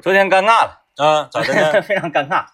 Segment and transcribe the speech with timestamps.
[0.00, 1.82] 昨天尴尬了，啊，咋的呢？
[1.82, 2.44] 非常尴尬。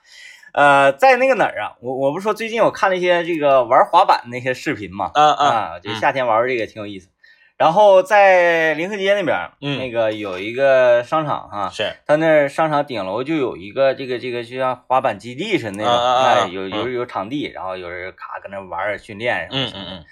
[0.52, 1.76] 呃，在那个哪儿啊？
[1.80, 7.08] 我我不是说最近我看了一些这个玩滑板那些视频嘛，啊啊，啊，就夏天玩这个挺有意思。
[7.56, 19.90] 然后在临河街那边，嗯那个有一个商场哈，是他那儿商场顶楼就有一个这个这个就像滑板基地似的那种，有有有场地，然后有人卡搁那玩儿训练什么什么的。
[19.90, 20.04] 嗯嗯嗯，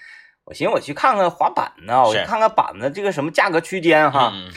[0.45, 4.31] 我寻思我去看看滑板呢，我去看看板子这个什么价格区间哈。
[4.33, 4.51] 嗯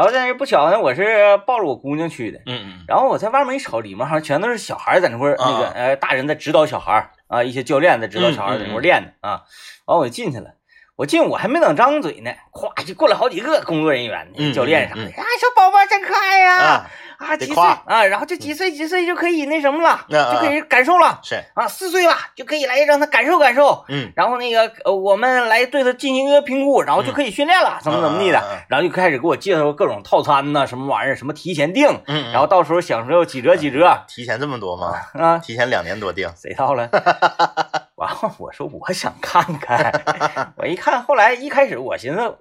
[0.00, 2.84] 然后但是不巧呢，我是抱着我姑娘去的，嗯嗯。
[2.88, 7.10] 然后我在外面一瞅，里面好像全都是小孩在那块儿，那个大人在指导小孩
[7.44, 9.42] 一些教练在指导小孩儿在那块儿练呢啊。
[9.84, 10.54] 完我就进去了，
[10.96, 15.06] 我进我还没等张嘴呢，咵就过来好几个工作人员、嗯教练啥的，嗯。
[15.08, 16.90] 啊小宝宝真可爱呀、啊，啊，
[17.38, 24.10] 几岁啊，然后就几岁几岁就可以那什么了，就可以感受了是，啊，四岁了就可以来让他感受感受，嗯。
[24.16, 34.94] 然后那个呃我们来对他进行一个评估，然后就可以训练了，怎么怎么地的然后就开始给我介绍各种套餐呐，什么玩意儿，什么提前订，嗯，然后到时候享受几折几折提前这么多吗？
[35.14, 36.88] 啊，提前两年多订，谁到了？
[37.96, 39.92] 完后我说我想看看，
[40.56, 42.38] 我一看，后来一开始我寻思，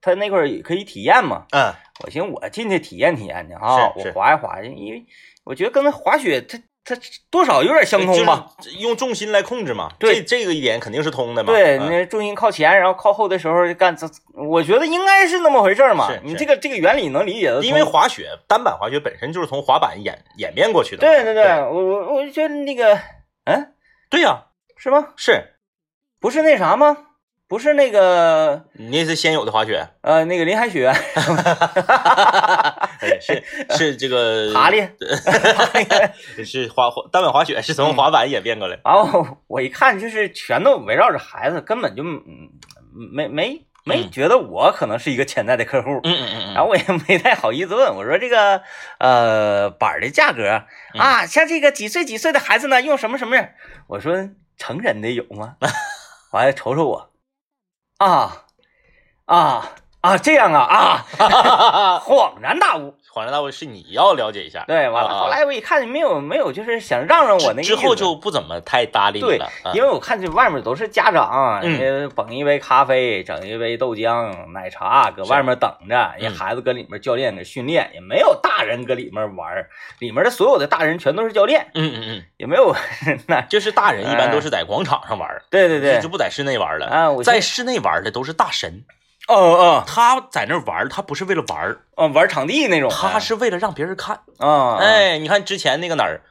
[0.00, 1.72] 他那块儿可以体验嘛，嗯
[2.04, 5.04] 我寻思我进去体验体验去啊，我滑一滑去，因为
[5.44, 6.96] 我觉得跟那滑雪它它
[7.30, 22.94] 多少有点相通吧。，就是用重心来控制嘛，对这这个一点肯定是通的嘛，对，嗯那重心靠前，然后靠后的时候干，这我觉得应该是那么回事儿嘛你这个这个原理能理解的，因为滑雪单板滑雪本身就是从滑板演演变过去的嘛，对对对，我我我就觉得那个，
[23.44, 23.72] 嗯，
[24.10, 24.44] 对呀，
[24.76, 25.08] 是吗？
[25.16, 25.54] 是
[26.20, 27.05] 不是那啥吗？
[27.48, 30.92] 不是那个你那是先有的滑雪，呃那个林海雪
[33.20, 34.88] 是是这个 爬哩，
[36.44, 42.50] 是滑滑单板滑雪是从滑板演变过来，然后我一看就是全都围绕着孩子，根本就嗯
[43.14, 46.00] 没没没嗯觉得我可能是一个潜在的客户。
[46.02, 48.60] 嗯嗯嗯然后我也没太好意思问，我说这个
[48.98, 53.36] 呃板的价格嗯啊，像这个几岁几岁的孩子呢，用什么什么？
[53.86, 55.54] 我说成人的有吗？
[56.32, 57.10] 完了瞅瞅我，
[57.98, 58.44] 啊
[59.24, 60.60] 啊啊这样啊
[61.18, 62.94] 啊， 恍然大悟。
[63.16, 69.72] 恍然大悟是你要了解一下，对，完了啊后来我一看没有没有，就是想让让我那个之后就不怎么太搭理你了，啊。
[69.72, 71.62] 因为我看这外面都是家长，
[72.14, 82.76] 捧一杯咖啡，整一杯豆浆、奶茶，搁外面等着，人孩子搁里面教练给训练，也没有大人搁里面玩儿，里面的所有的大人全都是教练，嗯嗯嗯，也没有
[83.28, 85.94] 那，就是大人一般都是在广场上玩儿，对对对。
[85.96, 86.86] 就就，不在室内玩了。
[86.86, 88.84] 啊，我在室内玩的都是大神，
[89.28, 89.84] 哦哦。
[89.86, 94.20] 他在那儿玩儿，他不是为了玩儿，哦玩场地那种，他是为了让别人看。
[94.38, 96.22] 啊，哎，你看之前那个哪儿，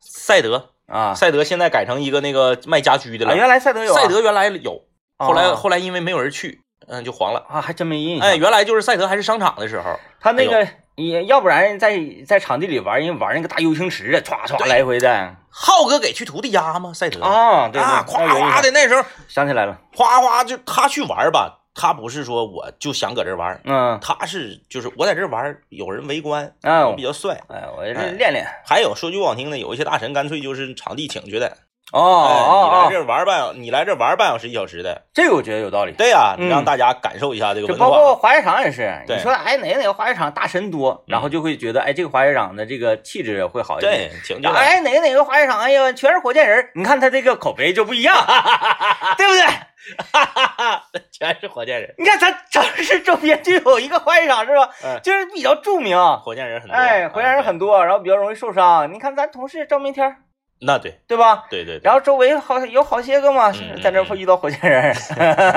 [0.00, 3.36] 赛德，啊，赛德现在改成一个那个卖家居的啊了。
[3.36, 4.82] 原来赛德有啊，赛德原来有，
[5.18, 7.44] 后来啊后来因为没有人去，嗯，就黄了。
[7.48, 16.92] 啊还真没印象，哎，原来就是赛德还是商场的时候，他那个也要不然在在场地里玩，人玩那个大 U 型池的，歘歘来回的，浩哥给去徒弟压吗？
[16.94, 17.22] 赛德。
[17.22, 27.38] 啊，对啊，对，夸夸的那时候想起来了，哗哗就他去玩吧，他不是说我就想搁这儿玩，嗯他是就是我在这玩，有人围观，啊我比较帅。
[27.48, 28.46] 哎，我这哎练练。
[28.64, 31.54] 还有说句不好听的，有一些大神干脆就是场地请去的，
[31.92, 35.92] 哦哎，你来这玩半小，你来这玩半小时一小时的，这个我觉得有道理。
[35.92, 37.86] 对呀，让大家感受一下这个就文化。
[37.86, 43.92] 包括滑雪场也是，你说哎哪个哪个滑雪场大神多，然后就会觉得哎这个滑雪场的这个气质会好一点。
[43.92, 44.50] 对，请进来。
[44.50, 48.16] 然后哎哪个哪个滑雪场哎呀全是火箭人，你看他这个口碑就不一样，
[49.18, 49.44] 对不对？
[51.12, 54.68] 全是火箭人，你看咱城市周边就有一个滑雪场是吧？
[54.84, 56.74] 嗯就是比较著名，火箭人很多。
[56.74, 58.92] 哎，火箭人啊很多，然后比较容易受伤。
[58.92, 60.16] 你看咱同事赵明天
[60.60, 61.44] 那对对吧？
[61.50, 64.94] 对对对，然后周围好有好些个嘛，嗯在那会遇到火箭人，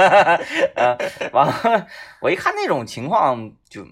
[0.76, 0.98] 嗯，
[1.32, 1.88] 完了，
[2.22, 3.86] 我一看那种情况就，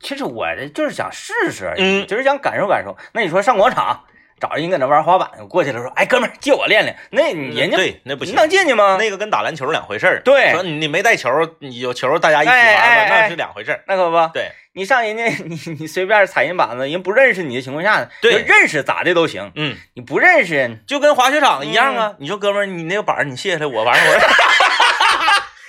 [0.00, 2.96] 其实我这就是想试试嗯就是想感受感受。
[3.12, 4.04] 那你说上广场
[4.38, 8.96] 找人搁那玩滑板，我过去了说，哎，哥们儿借我练练，那人家对那不行，你能进去吗？
[9.00, 10.20] 那个跟打篮球两回事儿。
[10.24, 11.30] 对说你你没带球，
[11.60, 13.82] 你有球大家一起玩哎哎吧，哎那是两回事儿。
[13.86, 22.14] 那可不，对，你上人家 你你随便踩人板子，人不认识你的情况下，对认识咋的都行，嗯，你不认识，就跟滑雪场一样嗯啊。
[22.18, 24.20] 你说哥们儿，你那个板儿你卸下来，我玩会儿。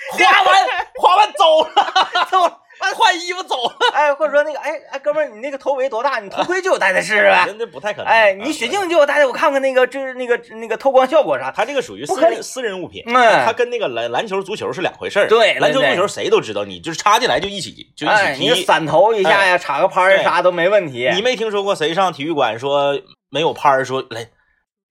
[0.18, 0.66] 滑完
[0.96, 2.58] 滑完走了，走了。
[2.94, 6.18] 换衣服走了， 哎，或者说那个，哎哎，哥们儿，你那个头围多大？
[6.20, 7.44] 你头盔借我戴戴试试呗。
[7.46, 8.06] 真的不太可能。
[8.06, 11.50] 哎，啊你雪镜借我戴戴，我看看那个就是那个那个透光效果啥。
[11.50, 15.28] 他这个属于私人私人物品，嗯他跟那个篮篮球、足球是两回事儿。
[15.28, 18.50] 对篮球足球谁都知道，你就是插进来就一起就一哎，起踢。
[18.50, 21.10] 你散头一下呀，插个拍儿啥都没问题。
[21.14, 23.00] 你没听说过谁上体育馆说
[23.30, 24.26] 没有拍儿说来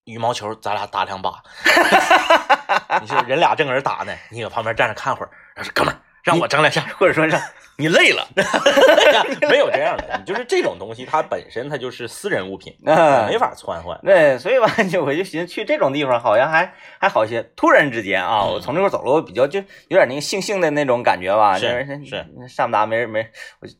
[0.05, 1.31] 羽毛球咱俩打两把？
[3.01, 5.97] 你说人俩正搁这打呢，你搁旁边站着看会儿，他说哥们儿
[6.27, 7.41] 让我整两下，或者说让
[7.77, 8.27] 你累了，
[9.49, 13.99] 没有这样的，你就是这种东西，它本身它就是私人物品，嗯没法窜换。
[14.03, 17.43] 对，所以吧，就我就寻思去这种地方好像还还好些。
[17.55, 23.27] 突然之间啊，嗯我从这块走路比较就有点那个悻悻的那种感觉吧，是就是是上不达没人没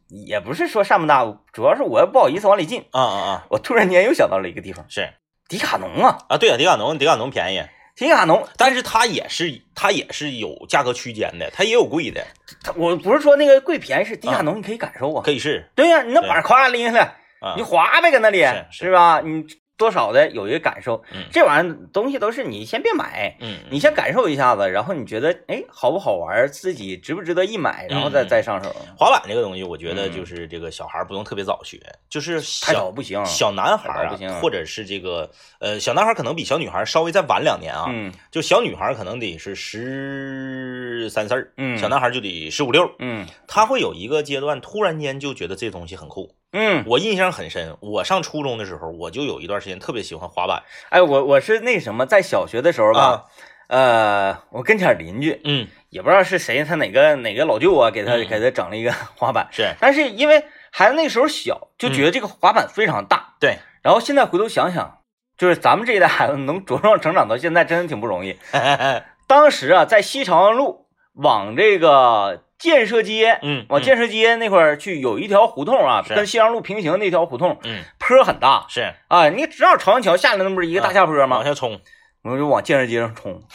[0.07, 2.85] 也不是说上不达，主要是我不好意思往里进。
[2.91, 5.11] 啊啊啊，我突然间又想到了一个地方，是
[5.49, 7.63] 迪卡侬啊，啊，对啊，迪卡侬，迪卡侬便宜，
[7.97, 12.23] 迪卡侬，但是它也是它也是有价格区间的，它也有贵的，
[12.63, 15.23] 它我不是说那个贵便宜，是迪卡侬你可以感受啊。
[15.25, 17.01] 可以试对呀、你那板儿咵拎下来，
[17.41, 17.63] 啊你。
[17.63, 19.19] 滑呗，搁那里是是吧？
[19.25, 19.43] 你
[19.77, 21.03] 多少的有一个感受。
[21.13, 28.75] 嗯这玩意儿东西都是你先别买，嗯，你先感受一下子，然后你觉得哎好不好玩，自己值不值得一买，然后再、嗯再上手。
[28.97, 31.79] 滑板这个东西，我觉得嗯就是这个小孩儿不用特别早学，
[32.09, 33.23] 就是太小早不行。
[33.25, 35.29] 小男孩不行，或者是这个
[35.59, 46.33] 呃小男孩儿可能比小女孩儿稍微再晚两年啊，嗯就小女孩儿可能得是十三四儿，嗯小男孩儿就得十五六，嗯他会有一个阶段突然间就觉得这东西很酷。
[46.53, 50.63] 嗯，我印象很深，我上初中的时候，我就有一段时间特别喜欢滑板。
[50.89, 53.23] 哎，我我是那什么，在小学的时候吧，啊，
[53.67, 58.27] 呃，我跟前邻居嗯，也不知道是谁，他哪个哪个老舅啊，给他、嗯。
[58.27, 59.73] 给他整了一个 滑板，是。
[59.79, 64.99] 但是因为孩子那时候小，就嗯觉得这个滑板非常大，对，然后现在回头想想，
[65.37, 68.39] 就是咱们这一代孩子能茁壮成长到现在，真的挺不容易。
[69.27, 73.65] 当时啊，在西长安路往这个建设街，嗯，嗯。
[73.69, 77.83] 往建设街那块儿去，有一条胡同啊，跟西阳路平行那条胡同，嗯。
[77.99, 78.93] 坡很大是。
[79.07, 81.37] 啊，你只要朝阳桥下来，那不是一个大下坡吗？
[81.37, 81.79] 往下冲，
[82.23, 83.41] 我们就往建设街上冲。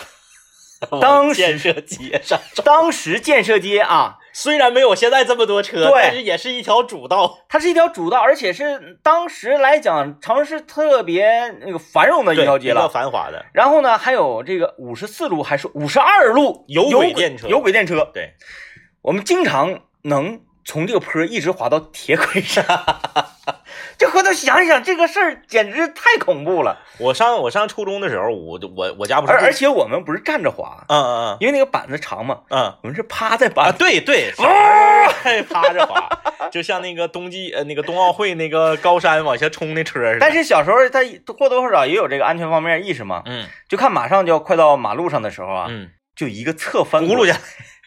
[1.01, 5.93] 当时建设街上，当时建设街啊，虽然没有现在这么多车，对。
[6.03, 7.39] 但是也是一条主道。
[7.49, 12.89] 它是一条主道，而且是当时来讲城市特别那个繁荣的一条街了。
[12.89, 17.47] 繁华的，然后呢，还有这个五十四路还是五十二路有有轨电车。
[17.47, 18.33] 有轨电车，对，
[19.03, 22.65] 我们经常能从这个坡一直滑到铁轨上。
[23.99, 26.79] 这回头想一想，这个事儿简直太恐怖了。
[26.99, 33.79] 我上我上初中的时候，我我我家不是而而且我们不是站着滑，嗯嗯嗯因为那个板子长嘛，嗯嗯我们是趴在啊，板子。
[33.79, 34.33] 对对，
[35.23, 36.09] 还趴着滑，
[36.51, 40.19] 就像那个冬季呃那个冬奥会那个高山往下冲那车似的。
[40.21, 41.01] 但是小时候他
[41.39, 47.39] 或多或少也有这个安全方面意识嘛，嗯就看马上就要快到马路上的时候啊，嗯，就一个侧翻轱辘去，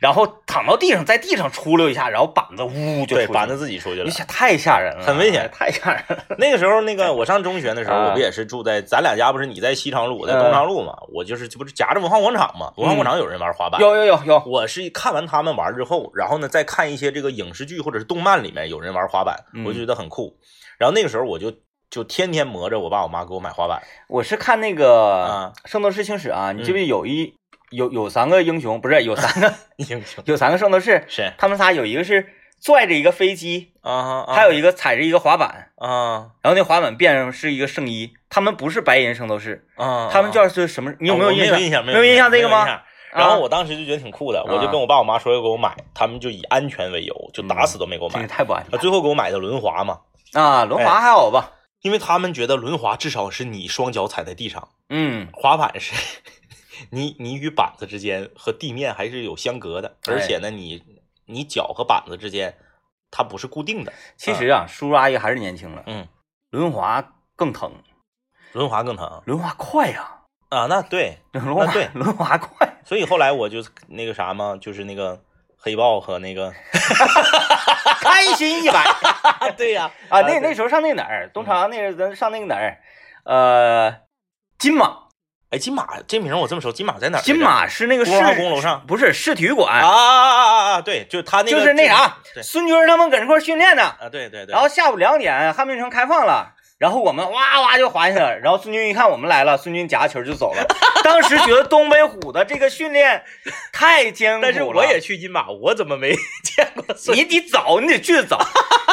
[0.01, 4.09] 然后躺到地上，在地上出溜一下，然后板子呜就对，板子自己出去了你。
[4.11, 6.23] 想太吓人了，很危险太吓人了。
[6.37, 10.93] 那个时候，那个 我上中学的时候，啊我不也是住在咱俩家不是你在西昌路，我在嗯东昌路嘛？
[11.13, 12.73] 我就是这不是夹着文化广场嘛？
[12.77, 13.79] 文化广场有人玩滑板。
[13.79, 20.37] 有有有有，我是看完他们玩之后，然后呢再看一些这个影视剧或者是动漫里面有人玩滑板，嗯我就觉得很酷。
[20.77, 21.53] 然后那个时候我就
[21.89, 23.81] 就天天磨着我爸我妈给我买滑板。
[24.09, 27.33] 我是看那个啊《圣斗士星矢》啊，你记嗯不记得有一
[27.75, 30.23] 有有三个英雄，不是有三个 英雄。
[30.27, 31.31] 有三个圣斗士，是。
[31.37, 32.27] 他们仨有一个是
[32.61, 36.31] 拽着一个飞机，啊，啊还有一个踩着一个滑板，啊。
[36.41, 40.93] 然后那滑板变成是一个圣衣，他们不是白银圣斗士，啊，他们叫是什么？
[40.99, 41.55] 你有没有印象？
[41.55, 41.85] 没有印象？
[41.85, 42.65] 没有印象这个吗？
[43.13, 43.37] 然后啊。
[43.37, 48.27] 我当时就觉得挺酷的，我就啊跟我爸我妈说要给我买，他们就以安全为由，就打死都没给我这个买。
[48.27, 49.99] 太不安全啊，最后给我买的轮滑嘛，
[50.33, 50.65] 啊！
[50.65, 51.51] 轮滑还好吧？
[51.81, 55.93] 因为他们觉得轮滑至少是你双脚踩在地上，嗯，滑板是
[56.91, 60.83] 你你与板子之间和地面还是有相隔的，而且呢，你
[61.25, 62.57] 你脚和板子之间
[63.11, 63.93] 它不是固定的。
[64.17, 66.07] 其实啊，叔叔阿姨还是年轻了，嗯，
[66.51, 67.71] 轮滑更疼，
[68.53, 72.73] 轮滑更疼轮滑快呀、啊，那对，轮滑啊对轮滑快。
[72.85, 75.21] 所以后来我就那个啥嘛，就是那个
[75.57, 76.53] 黑豹和那个
[78.01, 78.85] 开心一百
[79.57, 80.21] 对呀啊！
[80.21, 82.79] 那那时候上那哪儿，东朝阳那个咱上那个哪儿，
[83.23, 84.01] 呃，
[84.59, 85.04] 金马，
[85.51, 87.21] 哎，金马这名我这么熟，金马在哪儿？
[87.21, 90.81] 金马是那个文化宫，楼上不是市体育啊馆，啊啊啊啊！
[90.81, 93.83] 对，就是他那个就是那啥，孙军他们搁那块训练呢。
[93.83, 96.54] 啊，对对对，然后下午两点，汉密城开放了。
[96.77, 100.65] 然后我们哇哇就滑下去了，然后孙军一看我们来了，孙军夹球就走了。
[101.03, 103.23] 当时觉得东北虎的这个训练
[103.71, 106.13] 太艰苦了，但是我也去金马，我怎么没
[106.43, 107.17] 见过孙？
[107.17, 108.37] 你得早，你得去的早，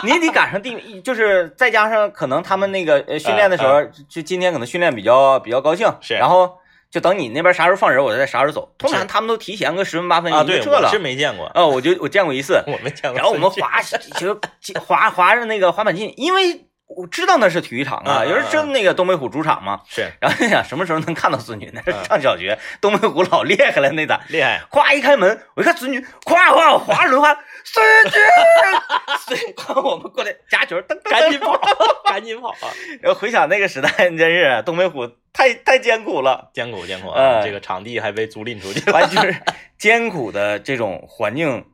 [0.05, 6.59] 你得赶上地，就是再加上可能他们那个呃训练的时候，就今天可能训练比较比较高兴，嗯是然后
[6.89, 8.73] 就等你那边啥时候放人，我再啥时候走。
[8.79, 10.99] 通常他们都提前个十分八分就撤了对我是。
[11.01, 13.15] 没见过，哦，我就我见过一次，我没见过。
[13.15, 13.81] 然后我们滑
[14.15, 14.39] 就
[14.79, 21.71] 滑滑着那个滑板进，因为我知道那是体育场啊，有人知道那个东北虎主场嘛，是然后就想什么时候能看到孙女？
[21.73, 24.21] 那是嗯上小学，东北虎老厉害了那咋。
[24.29, 28.11] 厉害，咵一开门，我一看孙女，咵咵滑轮滑，孙女，
[29.27, 31.61] 孙军，我们过来夹球，噔噔赶紧跑，，
[32.05, 32.69] 赶紧跑啊！
[33.01, 37.23] 然后回想那个时代，真是东北虎太太艰苦了，艰苦艰苦啊！
[37.23, 38.93] 哎这个场地还被租赁出去了。
[38.93, 39.35] 完就是
[39.79, 41.65] 艰苦的这种环境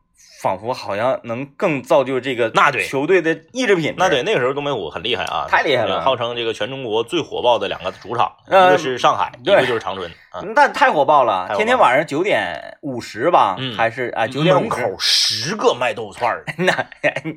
[0.41, 3.95] 仿佛好像能更造就这个那对球队的意志品质。
[3.99, 10.41] 那对，那个时候东北虎很厉害啊，太厉害了号称这个全中国最火爆的两个主场，一呃个是上海，一个就是长春啊。
[10.55, 16.87] 那太火爆了太火爆，了天天晚上九点五十吧，嗯还是啊九点门五十口十个卖豆腐串儿 的，那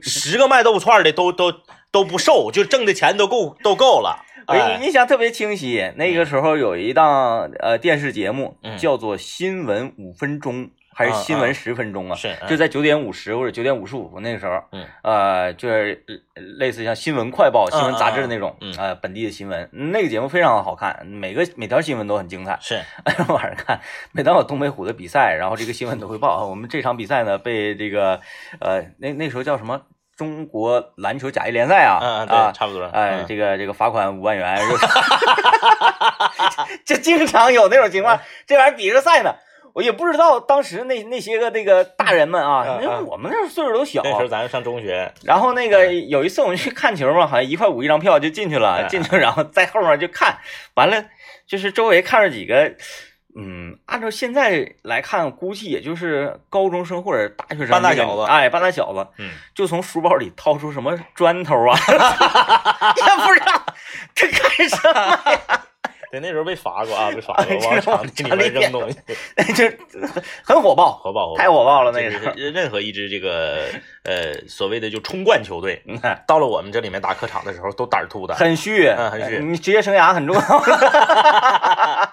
[0.02, 1.52] 十个卖豆腐串儿的都都
[1.92, 4.26] 都不瘦，就挣的钱都够都够了。
[4.48, 10.66] 我哎印象特别清晰，那个时候有一档呃电视节目嗯叫做《新闻五分钟》
[11.02, 12.16] 还是啊《新闻十分钟》啊？
[12.16, 16.16] 是就在九点五十或者九点五十五那个时候，嗯，呃，就是呃
[16.58, 22.58] 类似像新闻快报、新闻杂志那种，嗯嗯呃，本地的新闻，那个节目非常好看，每个每条新闻都很精彩。
[22.62, 22.76] 是
[23.32, 23.80] 晚上看，
[24.12, 26.46] 每当有东北虎的比赛，然后这个新闻都会报。
[26.46, 28.20] 我们这场比赛呢，被这个
[28.60, 29.82] 呃，那那时候叫什么？
[30.18, 32.84] 中国篮球甲级联赛啊，嗯，啊，，差不多。
[32.86, 34.60] 哎，嗯这个这个罚款五万元，
[36.86, 39.34] 就 经常有那种情况，这玩意儿比着赛呢。
[39.74, 48.88] 我也不知道当时那那些个那个大人们啊，嗯因为我们那时候岁数都小那，时候咱上中学，然后那个有一次我们去看球嘛，好像一块五一张票就进去了，嗯。
[48.90, 50.38] 进去然后在后面就看，
[50.76, 51.06] 完了
[51.48, 52.76] 就是周围看着几个，
[53.38, 63.66] 嗯，按照现在来看，估计也就是高中生或者大学生半大小子哎，半大小子，嗯，就从书包里掏出什么砖头啊， 也不知道
[64.14, 65.66] 他干什么呀，
[66.12, 69.00] 对，那时候被罚过啊， 被罚过，哎往场地里面扔东西，
[69.56, 69.64] 就
[70.44, 72.36] 很火爆，火爆火爆，太火爆了那个时候。
[72.36, 73.68] 是任何一支这个
[74.04, 75.82] 呃所谓的就冲冠球队，
[76.28, 78.36] 到了我们这里面打客场的时候都胆儿突的。
[78.36, 80.42] 很虚，嗯很虚你职业生涯很重要。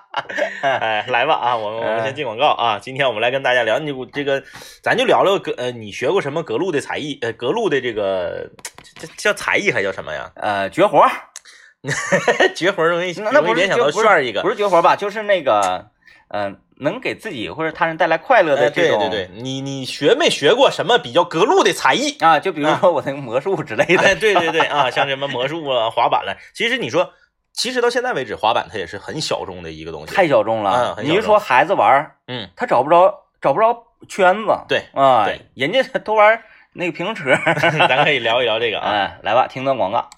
[0.63, 2.79] 哎，来吧啊，我们我们先进广告啊。
[2.81, 4.43] 今天我们来跟大家聊，你这个
[4.83, 7.19] 咱就聊聊格呃，你学过什么格路的才艺？
[7.23, 8.49] 呃，格路的这个
[9.01, 10.31] 这这叫才艺还叫什么呀？
[10.37, 11.11] 呃，绝活儿，
[12.57, 14.49] 绝活容易那那不是容易联想到绝不是旋儿一个不。
[14.51, 14.97] 是绝活吧？
[14.97, 15.87] 就是那个，
[16.29, 18.99] 嗯、能给自己或者他人带来快乐哎，的这种。
[18.99, 22.17] 对对对，你你学没学过什么比较格路的才艺？
[22.19, 24.03] 啊，就比如说我那个魔术之类的。
[24.03, 27.13] 哎，对对对啊，像什么魔术啊、滑板了，其实你说，
[27.53, 30.15] 其实到现在为止，滑板它也是很小众的一个东西。
[30.15, 34.59] 太小众了你是说孩子玩儿，嗯，他找不着找不着圈子。
[34.69, 36.43] 对啊，对，人家都玩
[36.73, 37.37] 那个平衡车。
[37.89, 38.91] 咱可以聊一聊这个啊。
[38.91, 40.09] 哎，来吧，听段广告。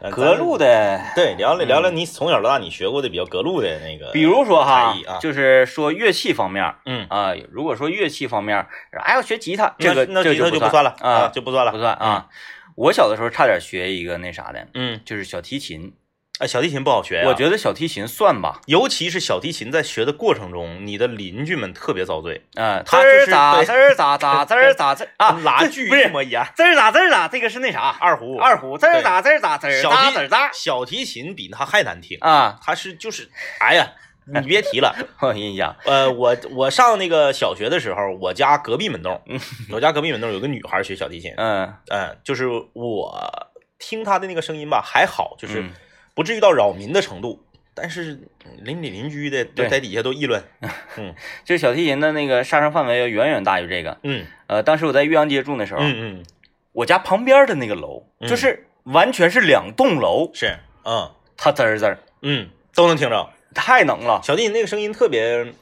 [0.00, 12.28] 呃格路的，对，聊聊聊你从小到大你学过的比较格路的那个，比如说哈啊，就是说乐器方面嗯，啊，如果说乐器方面，哎，要学吉他，这个那那吉他就不算了啊，就不算了，不算啊。
[12.74, 15.94] 我小的时候差点学一个那啥的，嗯，就是小提琴。
[16.38, 26.46] 哎，小提琴不好学呀、我觉得小提琴算吧，尤其是小提琴在学的过程中，你的邻居们特别遭罪，嗯，他就是滋儿咋对滋儿咋咋滋儿咋滋 啊，跟拉锯不是一模一样。
[26.54, 33.92] 滋儿咋滋儿咋，这个是那啥二胡，二胡，滋儿咋滋儿咋滋儿小提咋滋儿咋小提琴比他还难听，啊，他是就是，哎呀，
[34.26, 34.94] 你别提了。
[35.20, 39.40] 我跟你讲，呃，我我上那个小学的时候，我家隔壁门洞嗯，
[39.72, 45.70] 我家隔壁门洞有个女孩学小提琴，嗯，嗯，就是我听她的那个声音吧，还好，就是嗯
[46.16, 47.44] 不至于到扰民的程度，
[47.74, 48.18] 但是
[48.62, 50.42] 邻里邻居的在底下都议论，
[50.96, 53.98] 嗯就是小提琴的那个杀伤范围要远远大于这个。
[54.02, 56.24] 嗯呃，当时我在岳阳街住的时候，嗯嗯，
[56.72, 63.30] 我家旁边的那个楼嗯就是完全是两栋楼，是，嗯它滋儿滋儿，嗯，都能听着。
[63.54, 65.52] 太能了，小提琴那个声音特别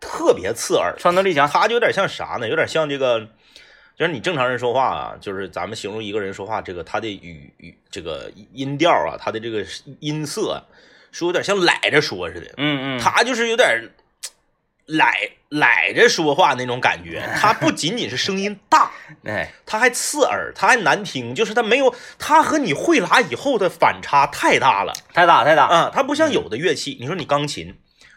[0.00, 1.48] 特别刺耳，穿透力强。
[1.48, 2.48] 它就有点像啥呢？
[2.48, 3.28] 有点像这个，
[4.02, 9.64] 就是你正常人说话啊，就是咱们形容一个人说话，这个他的语语这个音调啊，他的这个
[10.00, 10.58] 音色啊，
[11.12, 12.46] 是有点像赖着说似的。
[12.56, 13.88] 嗯嗯，他就是有点
[14.86, 15.14] 赖
[15.50, 17.24] 赖着说话那种感觉。
[17.38, 18.90] 他不仅仅是声音大，
[19.24, 24.92] 哎，他还刺耳，他还难听，就是他没有他和你会拉以后的反差太大了。
[25.14, 27.76] 太大太大，啊，他不像有的乐器，你说你钢琴，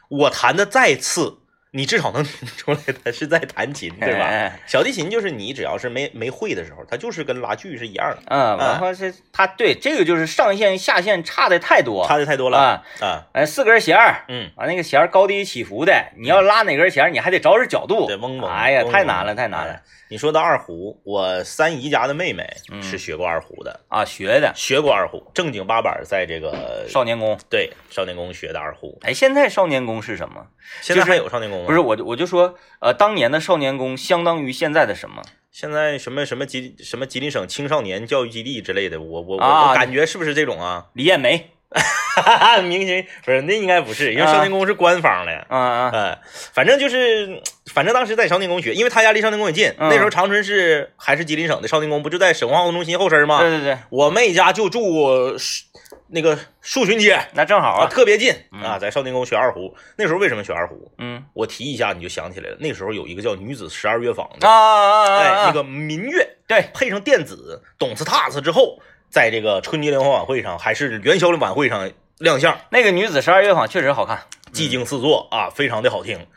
[0.09, 1.37] 我弹的再次，
[1.75, 4.49] 你至少能听出来他是在弹琴，对吧？
[4.65, 12.57] 小提琴就是你只要是没没会的时候，它就是跟拉锯是一样的，嗯，然后是它对这个就是上线下线差的太多，差的太多了。
[12.57, 19.73] 啊，啊，哎，四根弦儿，嗯，完那个弦儿高低起伏的，你要拉哪根弦儿，你还得找准角度，对，嗡嗡，哎呀，太难了，太难了。
[19.73, 22.79] 哎你说到二胡，我三姨家的妹妹嗯。
[22.83, 24.05] 是学过二胡的，啊！
[24.05, 24.53] 学的。
[24.55, 28.99] 学过二胡，正经八百在这个少年宫，对少年宫学的二胡。
[29.01, 30.45] 哎，现在少年宫是什么？
[30.79, 31.64] 现在还有少年宫吗？
[31.65, 35.21] 不是，我就我就说，呃，当年的少年宫相当于现在的什么？
[35.51, 40.87] 现在什么什么吉什么吉林省青少年教育基地之类的，我我我啊我感觉是不是这种啊？
[40.91, 41.51] 李艳梅，
[42.67, 45.31] 明星不是，那应该不是，因为啊少年宫是官方的。
[45.47, 46.19] 啊啊，哎，
[46.53, 47.41] 反正就是，
[47.73, 49.67] 反正当时在少年宫学，因为他家离少年宫也近。
[49.77, 53.39] 嗯那时候长春市还是吉林省的少年宫，不就在省文化活动中心后身吗？
[53.39, 55.63] 对对对，我妹家就住十
[56.07, 58.61] 那个树群街啊，那正好啊，特别近嗯。
[58.61, 59.75] 啊，在少年宫学二胡。
[59.97, 60.91] 那时候为什么学二胡？
[60.97, 61.23] 嗯。
[61.33, 65.45] 我提一下你就想起来了，那时候有一个叫女子十二乐坊的，啊啊啊，哎，啊。
[65.47, 74.21] 那个民乐对，配上电子懂次踏次之后，在这个春节联欢晚会上还是元宵的晚会上亮相，那个女子十二乐坊确实好看，
[74.53, 76.27] 技惊四座啊，非常的好听。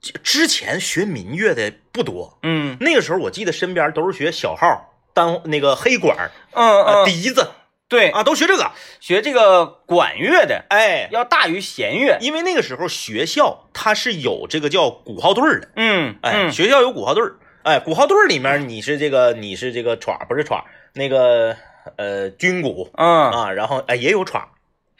[0.00, 2.76] 之之前学民乐的不多，嗯。
[2.80, 7.48] 那个时候我记得身边都是学小号、单那个黑管嗯，笛子
[7.88, 8.70] 对，啊，都学这个。
[9.00, 16.52] 学这个管乐的哎，要大于弦乐，因为那个时候学校它是有这个叫鼓号队儿的，嗯哎，嗯。
[16.52, 20.62] 学校有鼓号队儿，哎，鼓号队儿里面 你是这个你是这个歘不是歘
[20.94, 21.54] 那个
[21.96, 22.90] 呃军鼓。
[22.96, 24.42] 嗯，啊，然后哎也有歘，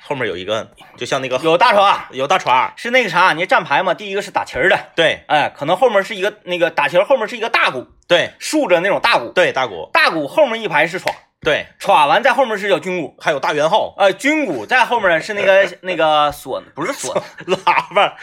[0.02, 5.24] 后面有一个就像那个有大船， 有大歘，是那个啥，你站牌嘛，第一个是打旗儿的，对。
[5.28, 8.32] 哎，可能后面是一个那个打旗儿后面是一个大鼓，对。
[8.38, 11.06] 竖着那种大鼓，对大鼓，大鼓后面一排是歘，
[11.44, 13.94] 对，歘完在后面是叫军鼓，还有大圆号。
[13.98, 18.16] 呃，军鼓在后面是那个 那个唢，不是唢， 喇叭，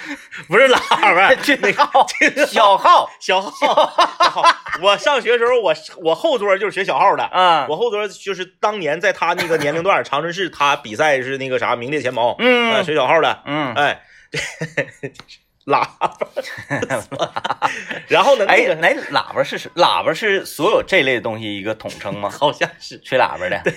[0.50, 2.06] 不是喇叭， 军号。
[2.48, 3.10] 小号。
[3.20, 3.52] 小号，
[4.20, 4.44] 小号。
[4.82, 5.74] 我上学的时候，我
[6.04, 7.24] 我后桌就是学小号的。
[7.24, 14.02] 啊，我后桌就是当年在他那个年龄段，长春市他比赛是那个啥名列前茅，呃嗯学小号的，嗯，哎，
[15.74, 17.72] 喇叭，
[18.08, 22.30] 然后呢，哎那，喇叭是什喇叭是所有这类东西一个统称吗？
[22.30, 23.74] 好像是，吹喇叭的，对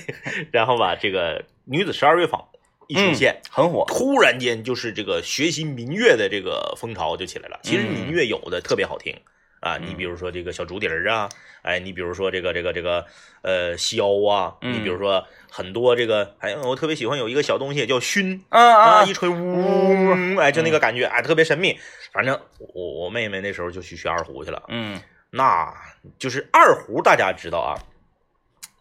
[0.51, 2.45] 然后吧，这个女子十二乐坊
[2.89, 7.61] 一出嗯现，很火，突然间就是这个学习民乐的这个风潮就起来了。
[7.63, 9.17] 其实民乐有的特别好听
[9.65, 11.27] 啊，你比如说这个小竹笛儿啊，
[11.63, 13.07] 哎，你比如说这个这个这个
[13.41, 21.79] 呃箫啊，嗯你比如说很多这个，哎我特别喜欢有一个小东西叫埙嗯啊，啊一吹呜，哎，就那个感觉，哎，特别神秘。
[22.13, 25.01] 反正我我妹妹那时候就去学二胡去了，嗯。
[25.31, 25.75] 那
[26.19, 27.75] 就是二胡，大家知道啊，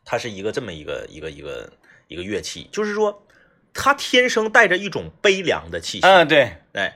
[0.05, 1.71] 它是一个这么一个一个一个
[2.09, 3.25] 一个乐器，就是说
[3.73, 6.05] 它天生带着一种悲凉的气息。
[6.05, 6.95] 嗯，对，哎，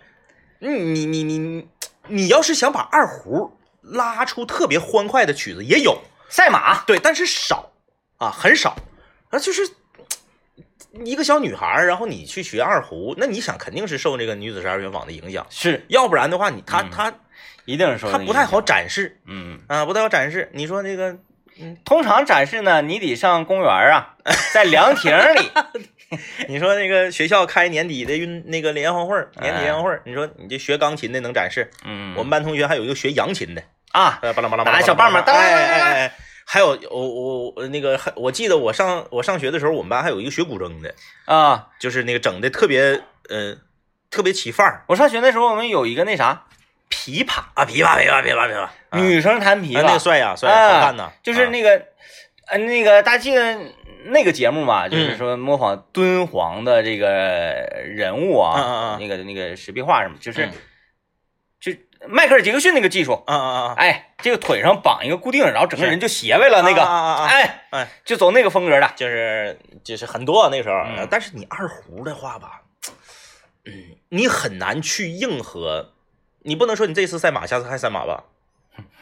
[0.60, 1.67] 你你你你
[2.08, 3.56] 你要是想把二胡
[3.91, 7.72] 拉出特别欢快的曲子，也有，赛马，对，但是少
[8.17, 8.75] 啊，很少。
[9.29, 9.62] 啊，就是
[11.03, 15.85] 一个小女孩，然后你去学二胡，那你想肯定是受这个女子十二乐坊的影响，是。
[15.90, 16.90] 要不然的话，你她嗯。
[16.92, 17.14] 她
[17.66, 19.20] 一定是受她不太好展示。
[19.25, 20.50] 嗯，啊，不太好展示。
[20.53, 21.18] 你说这个
[21.83, 24.16] 通常展示呢，你得上公园啊，
[24.53, 25.51] 在凉亭里，
[26.48, 36.13] 你说那个学校开年底的运那个联欢会儿，年底哎联欢会儿，你说你这学钢琴的能展示，嗯，我们班同学还有一个学扬琴的，啊，呃，巴拉巴拉拿巴拉，小棒棒哎哎当哎哎，
[36.45, 40.93] 还有我我我那个我记得我上我上学的时候，我们班还有一个学古筝的，
[41.25, 43.55] 啊，就是那个整的特别呃
[44.09, 44.83] 特别起范儿。
[44.87, 46.45] 我上学那时候，我们有一个那啥
[46.89, 48.71] 琵琶，啊，琵琶琵琶琵琶琵琶，啊。
[48.91, 51.85] 女生弹琵琶那个，帅呀帅呀，啊好看呐，啊就是那个，
[52.47, 53.57] 呃，那个大家记得
[54.05, 55.17] 那个节目嘛，就是嗯。
[55.17, 57.07] 说模仿敦煌的这个
[57.85, 60.51] 人物啊，那个那个石壁画什么，就是、嗯。
[61.59, 61.71] 就
[62.05, 72.62] 迈克尔杰克逊那个技术，啊啊啊，哎，这个腿上绑一个固定，然后整个人就斜歪了，那个，啊啊啊啊哎哎，就走那个风格的，就是就是很多啊那时候，嗯但是你二胡的话吧，
[73.66, 73.74] 嗯，
[74.10, 75.94] 你很难去硬核，
[76.44, 78.25] 你不能说你这次赛马，下次还赛马吧。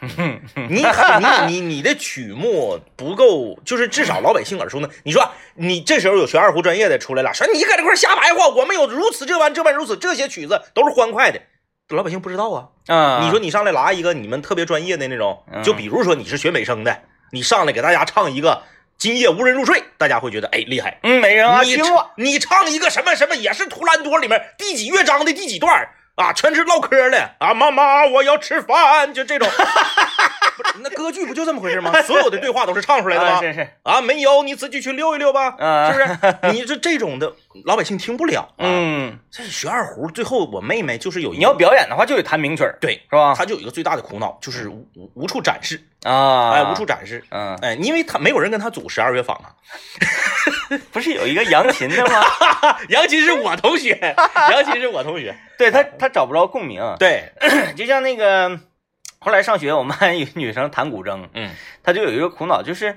[0.00, 4.90] 你你你你的曲目不够，就是至少老百姓耳熟能。
[5.02, 11.42] 你说你这时候有学二胡专业的出来了，说你搁这块瞎白话，我们有如此这般这般如此，这些曲子都是欢快的，
[11.90, 12.68] 老百姓不知道啊。
[12.88, 18.52] 啊，你说你上来拉一个你们特别专业的那种，嗯就比如说你是学美声的，你上来给大家唱一个
[18.98, 20.98] 《今夜无人入睡》，大家会觉得哎厉害。
[21.04, 29.48] 嗯，没人啊，你听过，你唱一个什么什么，也是《图兰朵》里面第几乐章的第几段啊，全是唠嗑的啊，妈妈我要吃饭，就这种。
[30.56, 31.92] 不 是那歌剧不就这么回事吗？
[32.02, 33.32] 所有的对话都是唱出来的吗？
[33.38, 36.52] 啊是是，啊，没有，你自己去溜一溜吧，啊是不是？
[36.52, 37.32] 你这这种的
[37.64, 38.64] 老百姓听不了啊。
[38.64, 43.34] 嗯，这学二胡，最后我妹妹就是有一你要表演的话就得弹名曲，对，是吧？
[43.36, 49.52] 她就有一个最大的苦恼，就是无无无处展示，啊，哎，无处展示，嗯，哎，因为她没有人跟她组十二乐坊啊。
[50.90, 52.24] 不是有一个扬琴的吗？
[52.88, 53.96] 杨琴是我同学，
[54.50, 57.32] 杨琴是我同学，对他，他找不着共鸣，对，
[57.76, 58.58] 就像那个
[59.26, 61.50] 后来上学，我们班有女生弹古筝，嗯。
[61.82, 62.96] 她就有一个苦恼，就是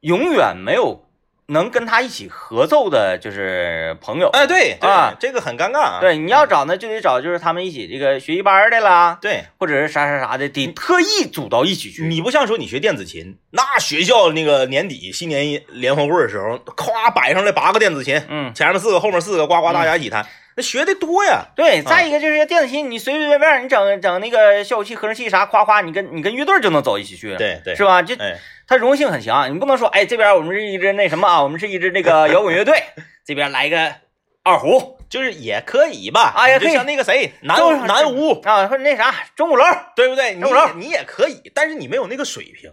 [0.00, 1.04] 永远没有
[1.48, 4.30] 能跟她一起合奏的，就是朋友。
[4.30, 5.14] 哎，对对啊。
[5.20, 5.98] 这个很尴尬啊。
[6.00, 12.06] 对，你要找呢，就得找就是他们一起这个学习班的啦，对，或者是啥啥啥的，得特意组到一起去。
[12.06, 20.26] 你不像说你学电子琴，那学校那个年底新年联欢会的时候，咵摆上来八个电子琴，嗯，前面四个，后面四个，呱呱大家一起弹，
[20.60, 21.46] 那学的多呀。
[21.56, 28.02] 对，再一个就是电子琴，你随随便便你整整那个效果器、合成器啥，夸夸，你跟你跟乐队就能走一起去，对对，是吧？
[28.02, 32.82] 就哎，它融合性很强，你不能说，哎，这边我们是一支那什么啊，我们是一支那个摇滚乐队，
[33.24, 33.94] 这边来一个
[34.42, 39.64] 二胡就是也可以吧，啊也可以像那个谁南南屋，啊，或者那啥钟鼓楼，
[39.96, 40.34] 对不对？
[40.34, 42.70] 你钟鼓楼你也可以，但是你没有那个水平，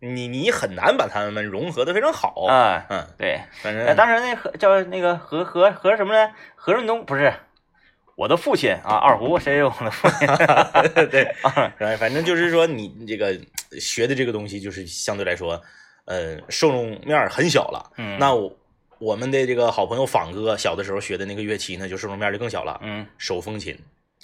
[0.00, 2.46] 你你很难把他们融合的非常好。
[2.46, 6.32] 啊，嗯，对，反呃，正当时那何叫那个何何何什么呢？
[6.56, 7.32] 何润东不是
[8.16, 10.26] 我的父亲啊，二胡谁是我的父亲？
[11.10, 13.38] 对， 啊反反正就是说你你这个
[13.80, 15.60] 学的这个东西，就是相对来说，
[16.06, 17.92] 呃，受众面很小了。
[17.96, 18.54] 嗯那我
[18.98, 22.78] 我们的这个好朋友仿哥小的时候学的那个乐器呢，就受众面就更小了。
[22.82, 23.78] 嗯手风琴，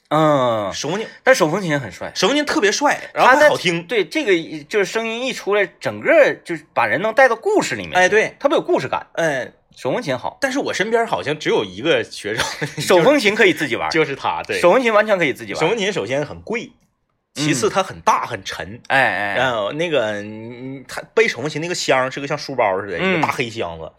[0.09, 3.85] 嗯，手风琴，但手风琴很帅，手风琴特别帅，然后好听。
[3.87, 7.99] 对，这个就是声音一出来，整个就是把人能带到故事里面。
[7.99, 9.05] 哎，，对，特别有故事感。
[9.15, 12.47] 嗯，手风琴好，但是我身边好像只有一个学生，
[12.81, 14.43] 手风琴可以自己玩，就是他。
[14.45, 15.61] 对，手风琴完全可以自己玩。
[15.61, 16.71] 手风琴首先很贵，
[17.35, 18.81] 其次它很大很沉。
[18.87, 23.91] 哎哎，然后那个，嗯他背手风琴那个箱是个像书包似的，一嗯个大黑箱子。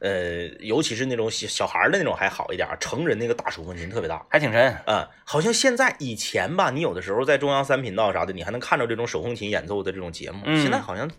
[0.00, 4.24] 呃，尤其是那种小小孩的那种还好一点，成人那个大手风琴特别大。
[4.28, 4.72] 还挺沉。
[4.86, 10.42] 啊、好像现在以前吧，你有的时候在中央三频道啥的，你还能看着这种手风琴演奏的这种节目。
[10.44, 11.10] 嗯现在好像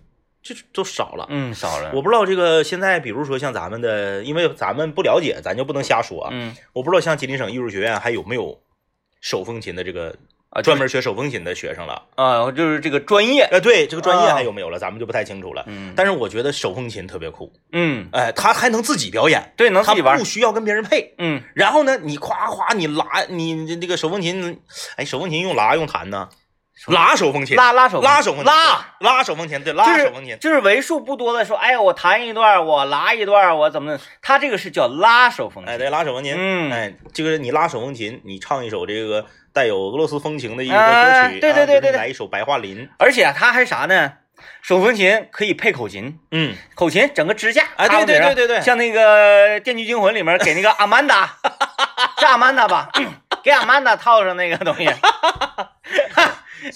[0.41, 1.25] 就都少了。
[1.29, 1.91] 嗯，少了。
[1.93, 6.29] 我不知道这个现在，比如说像咱们的，因为咱们不了解，咱就不能瞎说啊。
[6.31, 8.61] 嗯我不知道像吉林省艺术学院还有没有
[9.19, 10.15] 手风琴的这个
[10.49, 12.01] 啊，专门学手风琴的学生了。
[12.15, 13.43] 啊，就是这个专业。
[13.43, 15.63] 啊，对，这个专业啊还有没有了，咱们就不太清楚了。
[15.67, 20.23] 嗯但是我觉得手风琴特别酷，嗯，哎，他还能自己表演，对，能自己玩不。
[20.23, 21.13] 需要跟别人配。
[21.17, 24.60] 嗯，然后呢，你夸夸你拉你这个手风琴，
[24.95, 26.29] 哎，手风琴用拉用弹呢？
[26.86, 30.38] 拉手风琴，拉拉手拉手风琴，拉拉手风琴，对，拉手风琴。
[30.39, 33.99] 就是为数不多的说，哎呀，我弹一段，我拉一段，我怎么的？
[34.21, 35.73] 他这个是叫拉手风琴。
[35.73, 36.36] 哎，对，拉手风琴。
[36.38, 39.25] 嗯哎，这个你拉手风琴，你唱一首这个
[39.57, 42.85] 带有俄罗斯风情的一个哎歌曲，对对对对对来一首《白桦林》。
[42.99, 44.13] 而且它还啥呢？
[44.61, 51.37] 手风琴可以配口琴，嗯，口琴整个支架，哎对对对对对像那个《电锯惊魂》里面给那个阿曼达，
[52.19, 52.87] 是阿曼达吧？
[52.99, 53.11] 嗯
[53.43, 54.87] 给阿曼达套上那个东西，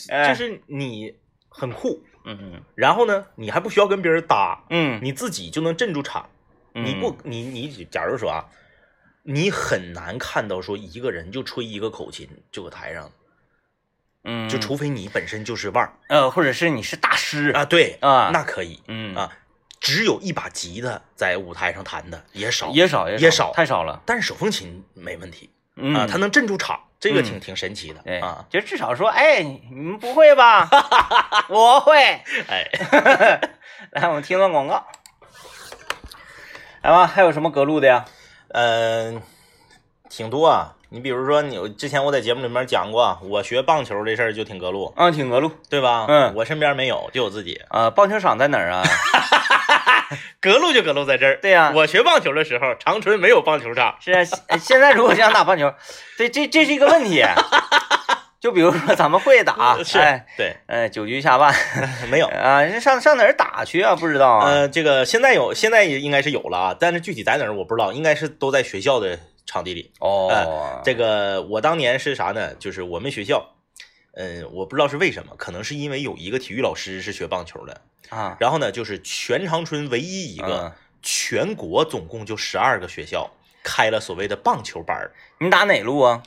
[0.09, 1.13] 哎 就是你
[1.49, 6.27] 很酷，嗯然后呢，你还不需要跟别人搭，嗯，你自己就能镇住场。
[6.73, 8.45] 你不，你你假如说啊，
[9.23, 13.11] 你很难看到说一个人就吹一个口琴就搁台上，
[14.23, 19.31] 嗯，就除非你本身就是腕儿呃，或者是你是大师啊，对啊那可以嗯啊。
[19.79, 28.45] 只有一把吉他在舞台上弹的也少，也少也少太少了，但是手风琴没问题嗯啊，它能镇住场，这个挺嗯挺神奇的啊。
[28.49, 30.69] 就至少说，哎，你们不会吧？
[31.49, 31.97] 我会。
[31.97, 32.69] 哎，
[33.93, 34.85] 来，我们听段广告。
[36.83, 38.05] 来吧，还有什么隔路的呀？
[38.53, 39.21] 嗯，
[40.09, 40.75] 挺多啊。
[40.89, 45.51] 你比如说，你之前我在节目里面讲过，我学棒球这事儿就挺格路，啊，挺格路。
[45.69, 46.05] 对吧？
[46.09, 47.61] 嗯我身边没有，就我自己。
[47.69, 48.83] 啊，棒球场在哪儿啊？
[50.41, 51.39] 格路就格路在这儿。
[51.41, 53.95] 对呀我学棒球的时候，长春没有棒球场。
[54.01, 55.73] 是啊，现现在如果想打棒球，
[56.17, 57.23] 对，这这是一个问题。
[58.41, 61.53] 就比如说咱们会打，是，哎，对，呃，九局下半
[62.09, 62.25] 没有。
[62.25, 63.95] 啊，上上哪儿打去啊？
[63.95, 64.49] 不知道啊。
[64.49, 69.93] 呃，这个现在有，现在也应该是有了啊，但是具体在哪儿我不知道，应该是都在学校的场地里。
[69.99, 72.55] 哦，这个我当年是啥呢？
[72.55, 73.45] 就是我们学校，
[74.15, 80.71] 嗯，我不知道是为什么，可能是因为有一个体育老师是学棒球的，啊，然后呢，就是全长春唯一一个嗯，
[81.03, 83.29] 全国总共就十二个学校
[83.63, 85.11] 开了所谓的棒球班儿。
[85.37, 86.23] 你打哪路啊？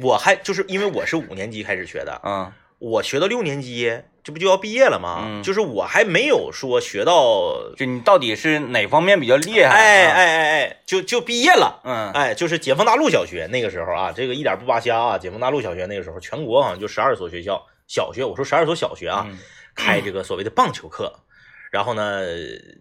[0.00, 5.20] 我还就是因为我是五年级开始学的，嗯我学到六年级，这不就要毕业了吗？
[5.24, 9.68] 嗯就是我还没有说学到，就你到底是哪方面比较厉害？
[9.68, 11.80] 啊，哎哎哎哎，就就毕业了。
[11.84, 15.16] 嗯哎，就是解放大路小学那个时候啊，这个一点不扒瞎啊。
[15.16, 19.38] 解放大路小学那个时候，全国好像就十二所学校，小学我说十二所小学啊，嗯
[19.76, 21.20] 开这个所谓的棒球课。
[21.72, 22.20] 然后呢，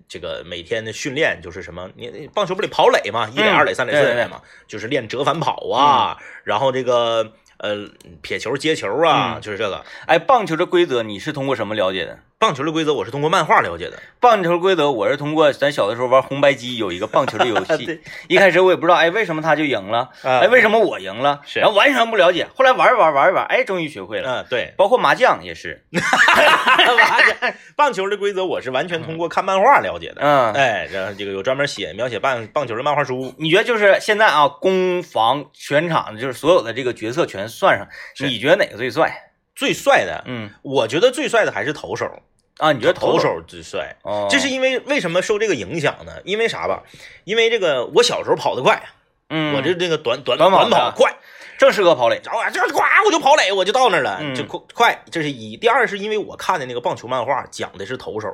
[0.06, 1.90] 这个每天的训练就是什么？
[1.96, 7.90] 你你棒球不得跑垒嘛，一垒、嗯二垒、三垒、四垒嘛，就是练折返跑啊，然后这个呃
[8.22, 9.86] 撇球、接球啊，嗯就是这个。
[10.08, 12.20] 哎，棒球的规则你是通过什么了解的？
[12.42, 14.02] 棒球的规则我是通过漫画了解的。
[14.20, 30.22] 棒球规则我是通过咱小的时候玩红白机有一个棒球的游戏 对，一开始我也不知道，哎，为什么他就赢了，啊哎，为什么我赢了，是然后完全不了解，后来玩一玩玩一玩，哎，终于学会了，嗯，对，包括麻将也是， 麻将棒球的规则我是完全通过看漫画了解的。
[30.22, 33.36] 嗯，哎，然后这个有专门写描写棒棒球的漫画书。
[33.38, 39.28] 你觉得就是现在啊，攻防全场就是所有的这个角色全算上，你觉得哪个最帅？
[39.54, 42.10] 最帅的，嗯我觉得最帅的还是投手，
[42.58, 43.24] 啊，你觉得投手？
[43.24, 43.98] 手最帅。
[44.04, 46.14] 哦，这是因为为什么受这个影响呢？
[46.24, 46.84] 因为啥吧？
[47.24, 48.84] 因为这个我小时候跑得快，
[49.30, 51.16] 嗯，我这这个短短短跑快，
[51.58, 52.22] 正适合跑垒。
[52.24, 55.04] 然后啊，就是呱我就跑垒，我就到那儿了，嗯就快快。
[55.10, 55.58] 这是一。
[55.58, 58.28] 第二是因为我看的那个棒球漫画讲的是投手，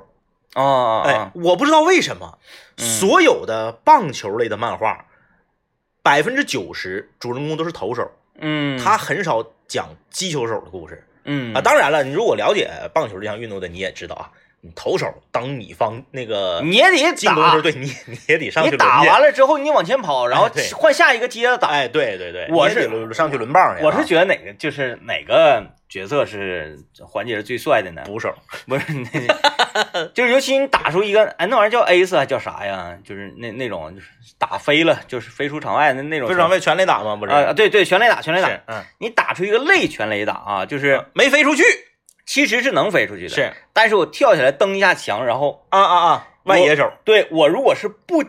[0.55, 2.37] 哦哦哎哦，，我不知道为什么
[2.77, 5.05] 嗯所有的棒球类的漫画
[6.03, 11.61] 百分之九十主人公都是投手，嗯，他很少讲击球手的故事嗯啊。
[11.61, 21.67] 当然了，你如果了解棒球这项运动的，你也知道啊，你投手当你方那个你也得打进攻的时候，，对你你也得上去你打完了之后你往前跑，然后换下一个接着打。
[21.69, 23.77] 哎，对对对，我是上去轮棒。
[23.81, 28.01] 我是觉得哪个就是哪个角色是环节是最帅的呢？
[28.05, 28.33] 捕手，
[28.67, 28.85] 不是，
[29.93, 32.97] 那就是尤其你打出一个，哎，那玩意儿叫 A 四还叫啥呀？
[33.03, 34.07] 就是那那种就是
[34.39, 36.27] 打飞了，就是飞出场外的那种。
[36.27, 37.15] 飞场外全垒打吗？
[37.15, 38.49] 不是啊，对对，全垒打，全垒打。
[38.65, 41.63] 嗯，你打出一个类全垒打啊，就是没飞出去，
[42.27, 43.51] 其实是能飞出去的，是。
[43.73, 48.23] 但是我跳起来蹬一下墙，然后啊啊啊，外野手，对我如果是不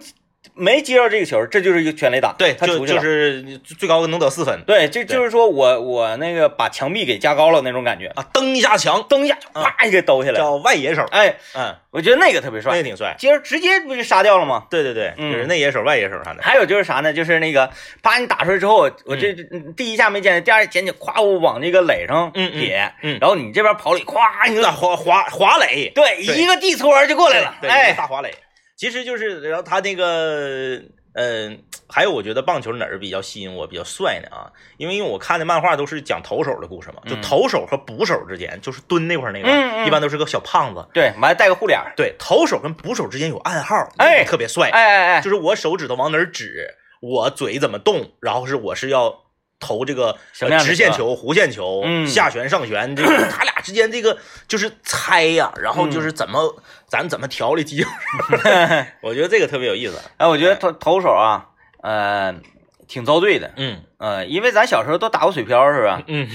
[0.58, 2.92] 没接到这个球，这就是一个全垒打，对，他出去。
[2.92, 13.14] 就是最高能得四分对，这就是说我我那个把墙壁给加高了那种感觉，啊，蹬一下墙蹬一下就啪一给兜下来，叫外野手，哎，嗯，我觉得那个特别帅，那个挺帅。
[13.18, 14.64] 接着直接不就杀掉了吗？
[14.68, 16.42] 对对对，嗯就是内野手、外野手啥的。
[16.42, 17.12] 还有就是啥呢？
[17.12, 17.70] 就是那个
[18.02, 28.34] 啪你打出来之后，我我这嗯第一下没捡，第二捡起，咵我往那个垒上撇，嗯然后你这边跑垒，咵你就那滑滑滑垒，对对一个地搓就过来了，哎个，大滑垒。
[28.78, 30.80] 其实就是，然后他那个，
[31.14, 34.52] 嗯、还有我觉得棒球哪儿比较吸引我，比较帅呢啊？
[34.76, 40.86] 因为因为我看的漫画都是讲投手的故事嘛，就嗯投手和捕手之间，就是蹲那块儿那个，嗯嗯一般都是个小胖子。
[40.94, 44.70] 对，完了带个护脸儿，对，投手跟捕手之间有暗号，哎特别帅。
[44.70, 49.24] 哎哎哎，就是我手指头往哪儿指，我嘴怎么动，然后是我是要
[49.60, 50.16] 投这个
[50.60, 54.16] 直线球、弧线球、嗯下旋、上旋，这个 他俩之间这个
[54.46, 57.88] 就是猜呀、然后就是怎么、咱怎么调理击球
[58.30, 58.38] 手，
[59.02, 60.00] 我觉得这个特别有意思。
[60.16, 61.48] 哎，我觉得投投手啊，
[61.82, 62.34] 呃，
[62.86, 66.02] 挺遭罪的，嗯呃，因为咱小时候都打过水漂，是吧？
[66.06, 66.28] 嗯，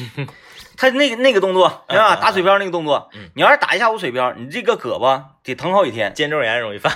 [0.76, 2.18] 他那个那个动作，对吧？
[2.18, 6.92] 打水漂那个动作嗯，你要是打一下午水漂，你这个胳膊得疼好几天，肩周炎容易犯。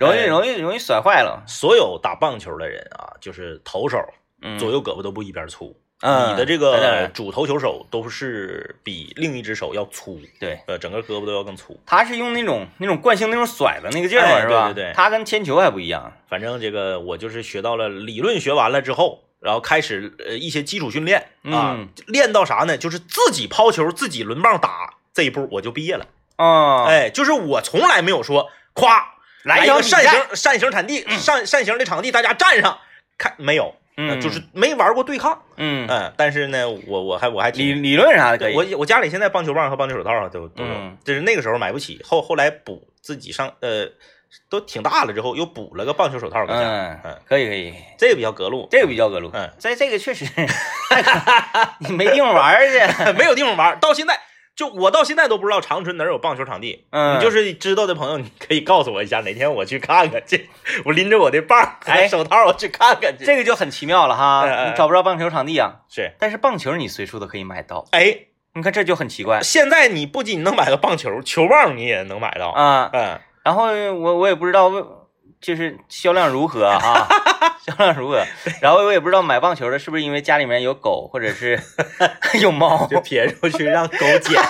[0.00, 1.44] 容易哎容易容易甩坏了。
[1.46, 4.23] 所有打棒球的人啊，就是投手嗯，
[4.58, 11.80] 左右胳膊都不一边粗，嗯你的这个主投球手都是比另一只手要粗，对，呃，整个胳膊都要更粗。
[11.86, 14.66] 他是用那种那种惯性那种甩的那个劲儿嘛，哎是吧？
[14.66, 16.12] 对对对他跟铅球还不一样。
[16.28, 22.76] 反正这个我就是学到了理论，学完了之后，然后开始呃一些基础训练啊，嗯练到啥呢？
[22.76, 26.06] 就是自己抛球、自己轮棒打这一步我就毕业了。
[26.36, 32.78] 啊，哎，就是我从来没有说夸来一一个扇形扇形场地扇扇形的场地，大家站上
[33.16, 33.76] 看没有？
[33.96, 35.42] 嗯呃就是没玩过对抗。
[35.56, 37.64] 嗯，嗯，但是呢，我我还我还挺。
[37.66, 38.54] 理理论啥的可以。
[38.54, 43.86] 我我家里现在棒球棒和棒球手套啊都都有，嗯就是那个时候买不起，后后来补自己上呃
[44.50, 49.30] 都挺大了之后又补了个棒球手套嗯嗯，可以可以，这个比较格路，这个比较格路。
[49.32, 50.24] 嗯，这这个确实，
[51.78, 53.12] 你没地方玩去。
[53.12, 54.18] 没有地方玩，到现在
[54.56, 56.86] 就我到现在都不知道长春哪儿有棒球场地。
[56.90, 60.48] 嗯你就是知道的朋友，你可以告诉我一下，哪天我去看看去。
[60.84, 63.24] 我拎着我的棒和哎手套，我去看看去。
[63.24, 67.84] 这个就很奇妙了哈，哎你找不着棒球场地啊，是，但是棒球你随处都可以买到。
[67.90, 68.16] 哎，
[68.54, 72.50] 你看这就很奇怪现在你不仅能买到棒球，球棒你也能买到。
[72.50, 72.90] 啊。
[72.92, 73.64] 嗯，然后
[73.94, 74.70] 我我也不知道
[75.40, 77.06] 就是销量如何啊，
[77.66, 78.24] 销量如何。
[78.60, 81.58] 然后我也不知道买棒球的是不是因为家里面有狗或者是
[82.40, 84.40] 有猫，就撇出去 让狗捡。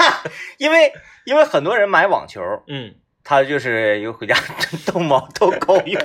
[0.59, 0.93] 因为
[1.25, 4.35] 因为很多人买网球，嗯，他就是有回家
[4.87, 6.01] 逗猫逗狗用。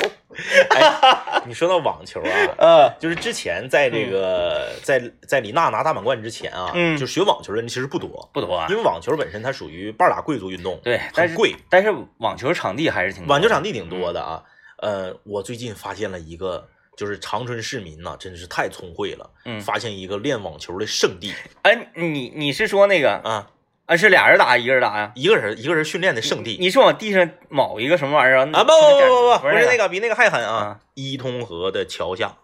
[0.69, 8.76] 哎，你说到网球啊，呃，就是之前在这个在在李娜拿大满贯之前啊，嗯就学网球的人其实不多，不多啊因。
[8.78, 14.41] 为网球本身它属于半拉贵族运动，对，但是很贵，但是网球场地还是挺多网球场地挺多的啊。
[14.82, 23.47] 呃，我最近发现了一个，就是长春市民呐、真是太聪慧了，嗯发现一个练网球的圣地哎，你你是说那个啊，
[23.85, 23.95] 啊？
[23.95, 25.13] 是俩人打，一个人打呀？
[25.15, 28.45] 一个人一个人训练的圣地你是往地上铆一个什么玩意儿啊！
[28.45, 30.79] 不不不不不，不是那个，比那个还狠啊啊！
[30.93, 32.35] 伊通河的桥下，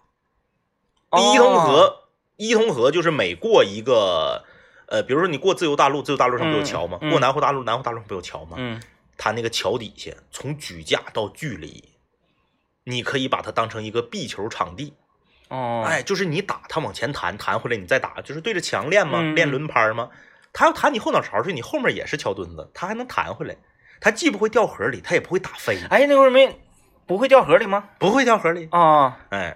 [1.10, 2.04] 哦伊通河，
[2.38, 4.46] 伊通河就是每过一个。
[4.88, 7.00] 呃，比如说你过自由大陆，自由大陆上不有桥吗？
[7.02, 8.56] 嗯嗯过南湖大陆，南湖大陆上不有桥吗？
[8.58, 8.80] 嗯
[9.18, 11.84] 它那个桥底下，从举架到距离，
[12.86, 14.94] 你可以把它当成一个壁球场地。
[15.50, 20.10] 哦，哎，就是你打它往前弹，弹回来你再打，就是对着墙练嘛，嗯练轮拍嘛。
[20.54, 23.56] 它要弹你后脑勺去，你后面也是桥墩子，它还能弹回来。
[24.00, 26.60] 它既不会掉河里，它也不会打飞，哎，那会儿没
[27.06, 27.90] 不会掉河里吗？
[28.00, 28.68] 不会掉河里。
[28.72, 29.56] 啊，哎，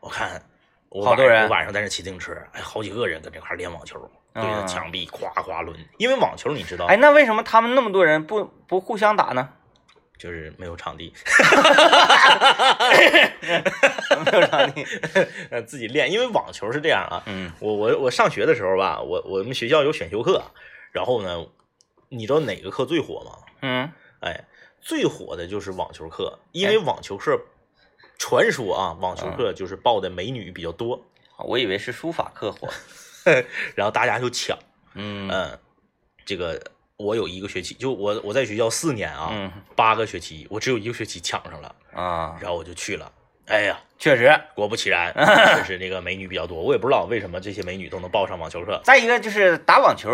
[0.00, 0.42] 我看
[0.88, 3.98] 我好多人晚我晚上在那骑自行车，哎，好几个人跟这块练网球，
[4.34, 5.74] 对着啊墙壁夸夸抡。
[5.98, 9.48] 因为网球你知道，哎，那为什么他们那么多人不不互相打呢？
[10.20, 11.10] 就是没有场地，
[14.26, 14.84] 没有场地。
[15.50, 16.12] 呃，自己练。
[16.12, 20.42] 因为网球是这样啊，嗯我我我上学的时候吧，我我们学校有选修课，
[20.92, 21.46] 然后呢，
[22.10, 23.32] 你知道哪个课最火吗？
[23.62, 24.44] 嗯哎，
[24.82, 27.40] 最火的就是网球课，因为网球课
[28.18, 31.02] 传说啊，网球课就是报的美女比较多，
[31.38, 32.68] 我以为是书法课火。
[33.74, 34.58] 然后大家就抢。
[34.92, 35.58] 嗯嗯，
[36.26, 36.60] 这个
[37.00, 43.10] 我有一个学期，就我我在学校四年啊，嗯八个学期，我只有一个学期抢上了，啊，然后我就去了。
[43.46, 44.30] 哎呀，确实。
[44.54, 45.12] 果不其然，
[45.56, 46.62] 确实那个美女比较多。
[46.62, 50.08] 我也不知道为什么这些美女都能报上网球课，再一个就是打网球，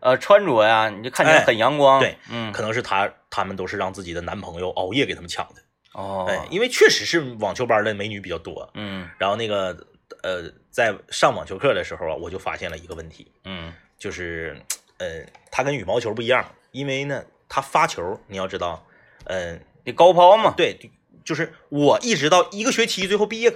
[0.00, 2.00] 呃，穿着呀，你就看起来很阳光。
[2.00, 5.60] 对，嗯，可能是她她们都是让自己的男朋友熬夜给他们抢的。
[5.92, 8.70] 哦，哎，因为确实是网球班的美女比较多。
[8.72, 9.76] 嗯然后那个
[10.22, 14.56] 呃，在上网球课的时候啊，我就发现了一个问题，嗯就是
[14.98, 18.84] 呃，它跟羽毛球不一样，因为呢，它发球你要知道，
[19.24, 20.54] 嗯、你高抛嘛。
[20.56, 20.78] 对，
[21.24, 23.52] 就是我一直到一个学期最后毕业，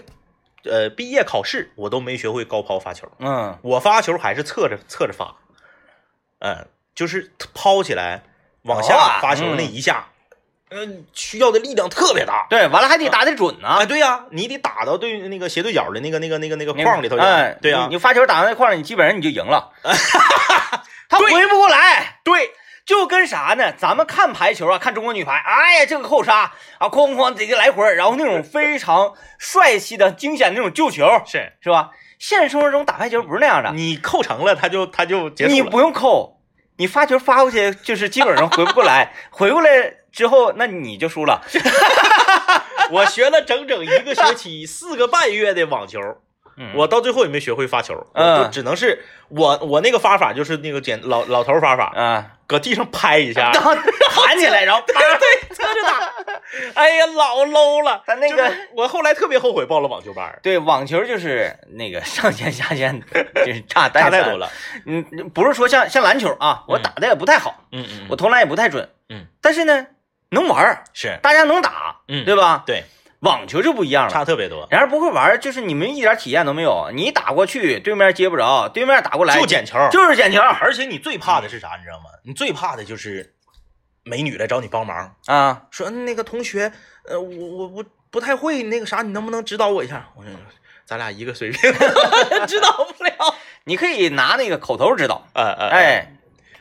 [0.64, 5.37] 呃，毕业考试我都没学会高抛发球，嗯我发球还是侧着侧着发，
[6.40, 8.22] 嗯、就是抛起来
[8.62, 10.12] 往哦下发球嗯那一下，嗯、
[11.12, 12.46] 需要的力量特别大。
[12.50, 13.68] 对，完了还得打得准呢。
[13.68, 17.22] 啊，对呀、你得打到对那个斜对角的那个那个那个那个框里头去。
[17.22, 19.70] 哎，对呀、你你发球打到那框里，你基本上你就赢了。
[21.08, 22.20] 他回不过来。
[22.24, 22.52] 对，
[22.87, 23.72] 就跟啥呢？
[23.76, 31.90] 咱们看排球啊，看中国女排，哎呀，这个扣杀啊，哐哐这个来回，然后那种非常帅气的、惊险的那种救球，是是吧？
[32.18, 35.54] 现实生活中打排球不是那样的，你扣成了，他就他就结束了。
[35.54, 36.40] 你不用扣，
[36.76, 41.42] 你发球发过去就是基本上回不过来， 回过来之后那你就输了。
[42.90, 46.01] 我学了整整一个学期，四个半月的网球，
[46.57, 54.94] 嗯我到最后也没学会发球，嗯我就只能是我我那个发法就是那个简老老头发法，嗯，搁地上拍一下，然后弹起来，然后对，
[55.57, 56.12] 侧着打。
[56.75, 58.03] 哎呀，老 low 了。
[58.07, 63.01] 他那个就是我后来特别后悔报了网球班，对网球就是那个上线下线
[63.37, 64.37] 就是差太远差太多。
[64.37, 64.51] 了。
[64.85, 69.87] 嗯，不是说像像篮球啊，我嗯打的也不太好，嗯嗯，我投篮也不太准，嗯，但是呢
[70.32, 72.64] 能玩儿，是大家能打，嗯对吧？
[72.66, 72.84] 对，
[73.20, 74.10] 网球就不一样了。
[74.10, 76.90] 差特别多，然而不会玩儿，就是你们一点体验都没有。
[76.92, 79.78] 你打过去，对面接不着，对面打过来就捡球。
[79.90, 82.06] 就是捡球而且你最怕的是啥，你知道吗？
[82.24, 83.34] 你最怕的就是
[84.04, 85.62] 美女来找你帮忙，啊！
[85.70, 86.72] 说嗯那个同学，
[87.06, 90.08] 呃，我我我不太会那个啥，你能不能指导我一下？
[90.16, 90.30] 我说
[90.84, 91.70] 咱俩一个水平，
[92.48, 93.12] 指导不了。
[93.64, 96.12] 你可以拿那个口头指导，呃呃，哎，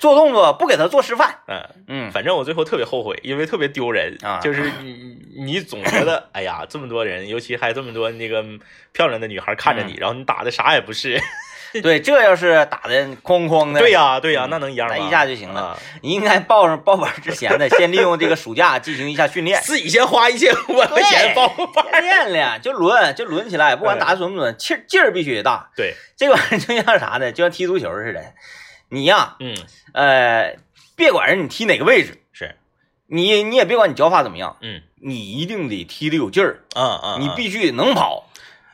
[0.01, 1.37] 做动作不给他做示范。
[1.47, 8.43] 嗯，嗯，反正我最后特别后悔，因为特别丢人啊就是你你总觉得， 哎呀，这么多人，尤其还这么多那个
[8.91, 11.21] 漂亮的女孩看着嗯你，然后你打的啥也不是。
[11.81, 14.95] 对，这要是打的哐哐的，对呀、对呀、嗯那能一样吗？
[14.97, 19.61] 那一下就行了啊你应该报上报班之前呢，先利用这个暑假进行一下训练。
[19.61, 21.85] 自己先花一千五百块钱报个班。
[21.93, 25.69] 先练练，就抡，就抡起来，不管打的准不准，气劲儿必须得大。
[25.77, 27.31] 对，这玩意儿就像啥呢？
[27.31, 28.21] 就像踢足球似的，
[28.91, 29.55] 你呀，嗯，
[29.93, 30.57] 呃，
[30.97, 32.55] 别管人你踢哪个位置，是，
[33.07, 38.27] 你你也别管你脚法怎么样，嗯你一定得踢得有劲儿，嗯嗯，嗯你必须得能跑，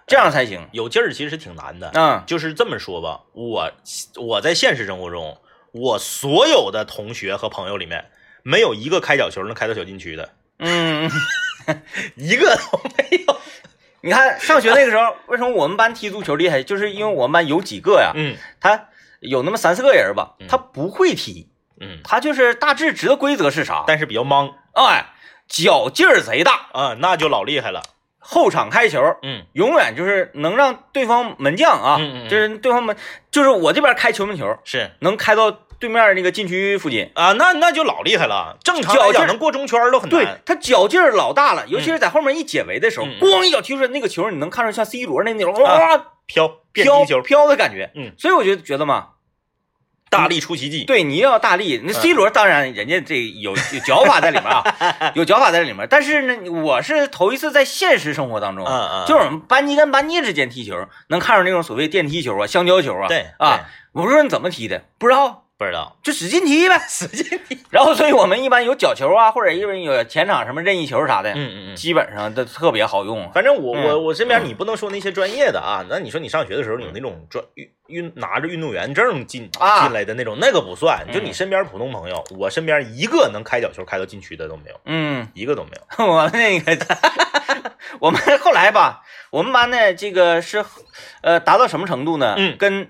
[0.07, 0.67] 这样才行。
[0.71, 1.91] 有劲儿，其实挺难的。
[1.93, 3.71] 嗯就是这么说吧，我
[4.15, 5.37] 我在现实生活中，
[5.71, 8.05] 我所有的同学和朋友里面，
[8.41, 11.09] 没有一个开脚球能开到小禁区的，嗯，
[12.17, 13.37] 一个都没有。
[14.01, 16.63] 你看上学那个时候，为什么我们班踢足球厉害？
[16.63, 21.49] 就是因为我们班有几个呀，嗯他有那么三四个人吧嗯，他不会踢，
[21.79, 25.05] 嗯，他就是大致知道规则是啥，但是比较莽哎，
[25.47, 27.81] 脚劲儿贼大，啊，那就老厉害了。
[28.19, 32.29] 后场开球，嗯永远就是能让对方门将啊，嗯嗯嗯。
[32.29, 32.95] 就是对方门，
[33.31, 34.91] 就是我这边开球门球，是。
[34.99, 37.11] 能开到对面那个禁区附近。
[37.13, 38.57] 啊，那那就老厉害了。
[38.63, 40.39] 正常来脚能过中圈都很对难。
[40.45, 47.91] 他脚劲儿老大了，尤其是在后面一解围的时候，咣一脚踢出来，那个球你能看出像 C 罗那那种哇飘变飘球，飘的感觉。
[47.95, 49.09] 嗯，所以我就觉得嘛，
[50.09, 50.83] 大力出奇迹。
[50.83, 51.81] 对，你要大力。
[51.83, 55.87] 那 C 罗当然人家这有有脚法在里面啊，有脚法在里面。
[55.89, 60.75] 但是呢，我是头一次在现实生活当中，嗯嗯，就是我们班级跟班级之间踢球，
[61.09, 63.07] 能看出那种所谓电梯球啊、香蕉球啊。
[63.07, 64.83] 对啊，我说你怎么踢的？
[64.97, 66.77] 不知道，不知道，就使劲踢呗。
[66.87, 67.57] 使劲踢。
[67.71, 71.75] 然后，所以我们一般有角球啊，或者因为有前场什么任意球啥的，嗯嗯嗯。
[71.75, 73.31] 基本上都特别好用。
[73.33, 81.05] 反正我嗯我我身边你不能说那些专业的啊，那你说你上学的时候有那种专运运拿着运动员证进啊进来的那种，那个不算。
[81.11, 86.05] 就你嗯身边普通朋友，我身边一个能开角球开到禁区的都没有，嗯，一个都没有。
[86.05, 86.77] 我那个，
[87.99, 90.63] 我们后来吧，我们班呢，这个是
[91.21, 92.35] 呃达到什么程度呢？
[92.37, 92.89] 嗯跟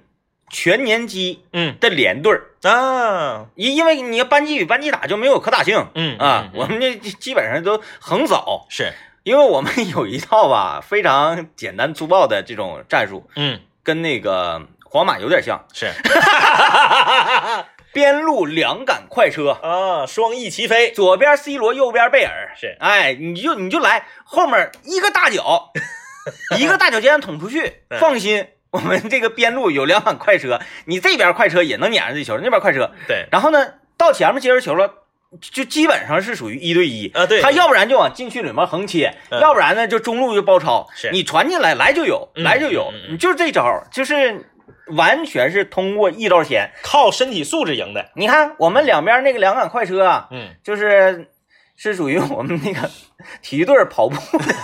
[0.49, 1.77] 全年级嗯。
[1.79, 5.87] 的连队儿，啊，因因为你班级与班级打就没有可打性。
[5.95, 8.93] 嗯啊，我们这基本上都横扫，是，
[9.23, 13.59] 因为我们有一套吧非常简单粗暴的这种战术，嗯。
[13.83, 15.65] 跟那个皇马有点像。
[15.73, 15.89] 是，
[17.93, 22.75] 边路两杆快车，啊，双翼齐飞，左边 C 罗，右边贝尔，是。
[22.81, 25.71] 哎，你就你就来后面一个大脚，
[26.59, 27.97] 一个大脚尖捅出去，嗯。
[27.97, 33.65] 放心，我们这个边路有两杆快车，你这边快车也能撵上这球，那边快车，对，然后呢，
[33.97, 34.91] 到前面接着球了，
[35.39, 37.41] 就基本上是属于一对一啊对。
[37.41, 39.39] 他要不然就往禁区里面横切，嗯。
[39.39, 41.09] 要不然呢就中路就包抄，是。
[41.11, 44.49] 你传进来来就有，嗯来就有，你就是这招，就是
[44.87, 46.69] 完全是通过一招鲜。
[46.83, 51.29] 靠身体素质赢的，你看我们两边那个两杆快车啊，嗯，就是
[51.77, 52.89] 是属于我们那个
[53.41, 54.55] 体育队跑步的，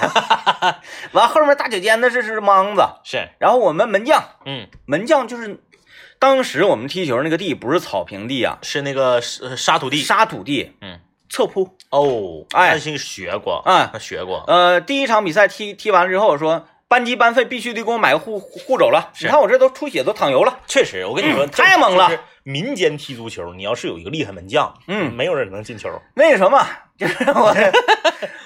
[1.14, 5.62] 完后面大脚尖子是是莽子，是，然后我们门将嗯，门将就是
[6.20, 11.00] 当时我们踢球那个地不是草坪地啊，是那个沙沙土地，沙土地，嗯，
[11.30, 11.78] 侧扑。
[11.92, 16.68] 哦，哎那是学过，啊那学过，呃，第一场比赛踢踢完了之后说。
[16.94, 20.60] 班级班费必须得给我买个护护护肘了，你看我这都出血都淌油了。
[20.68, 22.12] 确实，我跟你说，嗯太猛了。
[22.44, 25.90] 民间踢足球，你要是有一个厉害门将，嗯没有人能进球。
[26.14, 26.64] 那个什么，
[26.96, 27.56] 就是 我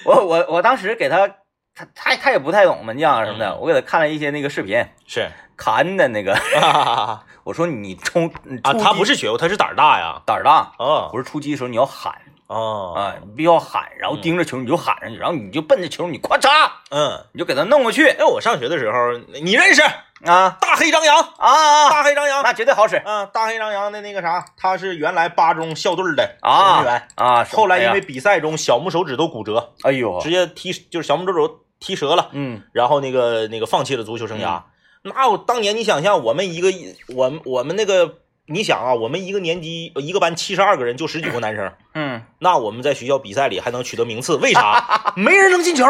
[0.05, 1.27] 我我我当时给他，
[1.75, 8.31] 他他他也不太懂门将啊什么的，嗯我给他看了一些那个视频，是卡恩的那个， 啊，我说你冲
[8.63, 10.21] 啊他不是学过，他是胆儿大呀。
[10.25, 12.13] 胆儿大，哦不是出击的时候你要喊
[12.47, 16.49] 哦，啊，你必须要喊，然后盯着球你就喊上去，然后你就奔着球你咵嚓
[16.89, 18.07] 嗯，你就给他弄过去。
[18.07, 19.81] 哎，我上学的时候，你认识
[20.25, 20.57] 啊？
[20.61, 21.19] 大黑张扬？
[21.19, 22.95] 啊啊，大黑张扬那绝对好使。
[22.95, 32.63] 啊，大黑张扬的那个啥，他是原来八中校队的守啊门员，啊，后来因为比赛中小拇手指都骨折，哎呦直，接踢就是小拇手指头踢折了，嗯。
[32.71, 34.61] 然后那个那个放弃了足球生涯。
[35.03, 36.69] 那我当年你想象，我们一个
[37.15, 38.15] 我们我们那个，
[38.47, 45.13] 你想啊，我们一个年级一个班七十二个人，就十几个男生，嗯，那我们在学校比赛里还能取得名次，为啥？
[45.15, 45.85] 没人能进球，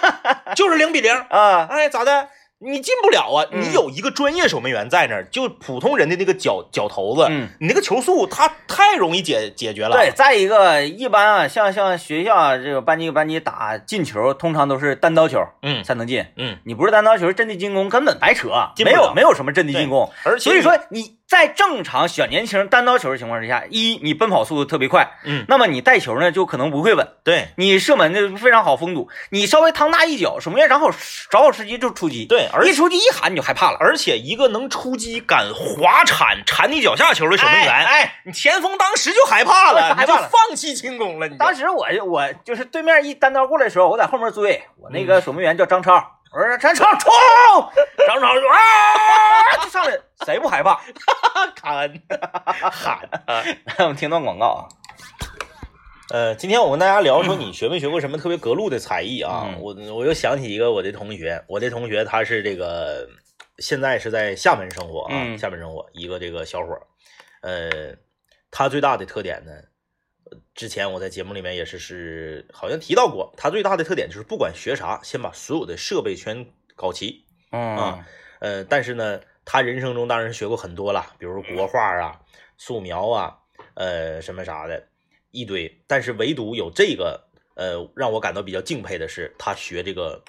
[0.54, 1.12] 就是零比零。
[1.12, 2.28] 啊哎，咋的？
[2.60, 3.44] 你进不了啊！
[3.52, 7.48] 嗯你有一个专业守门员在那儿，就普通人的那个脚脚头子，嗯。
[7.60, 9.96] 你那个球速，他太容易解解决了。
[9.96, 16.24] 对，，再一个，一般啊，像像学校啊这个班级班级打进球，通常都是单刀球嗯才能进。
[16.38, 18.48] 嗯，你不是单刀球，阵地进攻根本白扯，
[18.82, 20.10] 没有没有什么阵地进攻。
[20.22, 27.48] 而且所以说你在正常小年轻单刀球的情况之下，一你奔跑速度特别快，嗯，那么你带球呢就可能不会稳，对。
[27.56, 30.88] 你射门就非常好封堵，你稍微趟大一脚，守门员正好
[31.28, 33.78] 找好时机就出击，对，而一出击一喊你就害怕了。
[33.80, 38.20] 而且一个能出击、敢滑铲铲你脚下球的守门员，哎哎。
[38.24, 40.28] 你前锋当时就害怕了，就害怕了。
[40.28, 41.26] 放弃进攻了。
[41.26, 45.96] 你当时我我就是对面一单刀过来的时候，我在后面追，我那个守门员叫张超，
[46.34, 47.12] 我说张超冲，
[48.08, 48.56] 张超就啊！
[49.62, 50.80] 就上来，谁不害怕？
[51.54, 52.02] 卡恩
[52.72, 53.08] 喊。
[53.26, 53.44] 啊。
[53.78, 54.66] 我们听段广告啊，
[56.10, 59.44] 呃，今天我跟大家聊说你学没学过什么特别格路的才艺啊？
[59.46, 59.60] 嗯。
[59.60, 63.08] 我我又想起一个我的同学，我的同学他是这个
[63.58, 65.38] 现在是在厦门生活啊，嗯。
[65.38, 66.82] 厦门生活一个这个小伙儿，
[67.42, 67.94] 呃，
[68.50, 69.62] 他最大的特点呢，呃
[70.54, 78.06] 之前我在节目里面也是是好像提到过，他最大的特点就是不管学啥，先把所有的设备全搞齐，嗯啊
[78.40, 82.20] 呃，但是呢，他人生中当然是学过很多了，比如国画啊、
[82.56, 83.38] 素描啊，
[83.74, 84.88] 呃，什么啥的，
[85.30, 85.82] 一堆。
[85.86, 90.22] 但是唯独有这个，呃，让我感到比较敬佩的是，他学这个，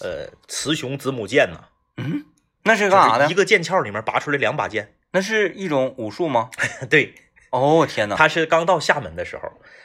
[0.00, 1.64] 呃，雌雄子母剑呢，
[1.96, 2.24] 嗯，
[2.64, 3.36] 那是干啥的就是一？
[3.36, 4.94] 个剑鞘里面拔出来两把剑。
[5.12, 6.50] 那是一种武术吗？
[6.88, 7.14] 对，
[7.52, 8.16] 哦天哪！
[8.16, 9.42] 他是刚到厦门的时候，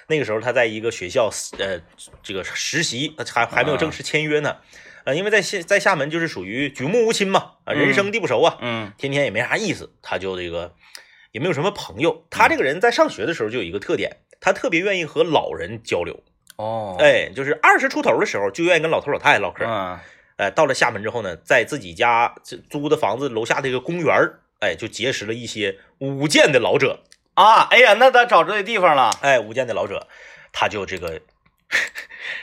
[0.08, 1.80] 那个时候他在一个学校，呃，
[2.24, 4.58] 这个实习，还还没有正式签约呢。
[5.04, 10.74] 呃，因为在厦在厦门就是属于举目无亲嘛，啊，人生地不熟啊，嗯天天也没啥意思，他就这个
[11.32, 12.26] 也没有什么朋友。
[12.30, 16.24] 他这个人在上学的时候就有一个特点，他特别愿意和老人交流。
[16.56, 19.66] 哦，哎，就是二十出头的时候就愿意跟老头老太太唠嗑。
[19.66, 20.00] 嗯
[20.38, 27.04] 哎，到了厦门之后呢，在自己家这租的房子楼下的一个公园儿哎，就结识了一些舞剑的老者。
[27.38, 29.12] 啊，哎呀，那他找对地方了。
[29.22, 30.08] 哎，舞剑的老者，
[30.52, 31.22] 他就这个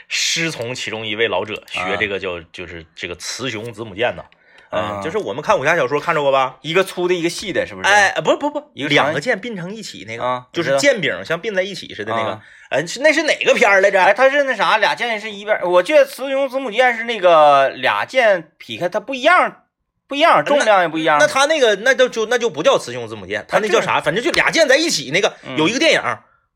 [0.07, 4.23] 师从其中一位老者学这个叫、就是这个雌雄子母剑呢。
[4.71, 6.57] 嗯、啊就是我们看武侠小说看着过吧？
[6.61, 7.89] 一个粗的，一个细的，是不是？
[7.89, 12.41] 哎，不不不，一个两个剑并成一起那个，就是剑柄像并在一起似的那个啊。
[12.69, 14.01] 嗯、是那是哪个片儿来着？
[14.01, 19.63] 哎，他是那啥，俩剑是一边，我记得雌雄子母剑是那个俩剑劈开，它不一样，
[20.07, 21.17] 不一样，重量也不一样。
[21.19, 23.99] 那他那个那就就那就不叫雌雄字母剑，他那叫啥？
[23.99, 25.35] 反正就俩剑在一起那个。
[25.43, 26.01] 嗯有一个电影，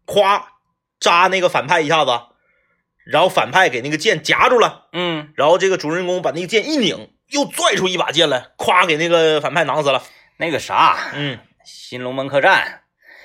[0.05, 0.41] 咵
[0.99, 2.11] 扎那个反派一下子，
[3.05, 10.03] 然后反派给那个剑夹住了，嗯，然后这个主人公把那个剑一拧，又拽出一把剑来，咵给那个反派囊死了。
[10.37, 12.81] 那个啥，嗯新龙门客栈，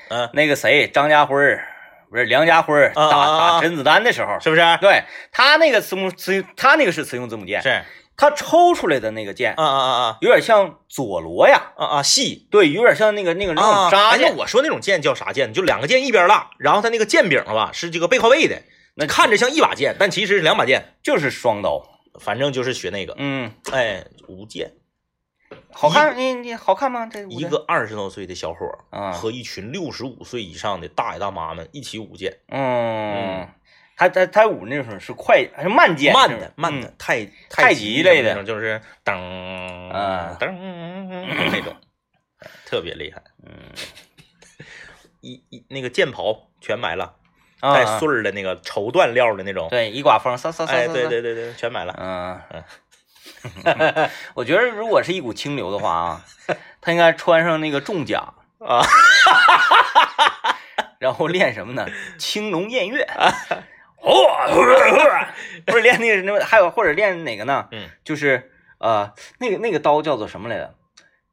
[0.09, 1.69] 嗯，那个谁，张家辉儿
[2.11, 4.63] 不是梁家辉儿打打甄子丹的时候，是不是？
[4.81, 7.83] 对他那个雌母雌，他那个是雌雄字母剑，是
[8.17, 10.19] 它抽出来的那个剑啊啊啊啊。
[10.21, 12.47] 有点像佐罗呀，啊啊细。
[12.51, 15.53] 对，有点像那个那个那啊种扎剑，我说那种剑叫啥剑？
[15.53, 18.63] 就两个剑一边大，然后它那个剑柄吧是这个背靠背的，
[18.95, 20.95] 那看着像一把剑，但其实是两把剑。
[21.03, 21.91] 就是双刀。
[22.21, 24.71] 反正就是学那个，嗯，哎，舞剑，
[25.73, 27.07] 好看，你你好看吗？
[27.07, 33.49] 这一个二十多岁的小伙儿啊，和一群六十五岁以上的大爷大妈们一起舞剑，嗯，
[33.97, 36.13] 他他他舞那种是快还是慢剑？
[36.13, 39.15] 慢的慢的，嗯太太极极类的那种，就是噔
[39.93, 41.77] 啊噔那种，
[42.67, 43.23] 特别厉害。
[43.47, 43.53] 嗯
[45.21, 47.17] 一一那个剑袍全买了，
[47.61, 51.95] 啊带穗儿的那个绸缎料的那种，对，一刮风，嗖嗖嗖哎，对对对对，全买了。
[51.99, 52.65] 嗯。
[54.35, 56.25] 我觉得如果是一股清流的话啊，
[56.81, 58.83] 他应该穿上那个重甲啊，
[60.99, 61.87] 然后练什么呢？
[62.19, 63.07] 青龙偃月，
[64.05, 64.53] 嚯，
[65.67, 67.69] 不是练那个什么，还有或者练哪个呢？
[67.73, 70.75] 嗯，就是呃，那个那个刀叫做什么来着？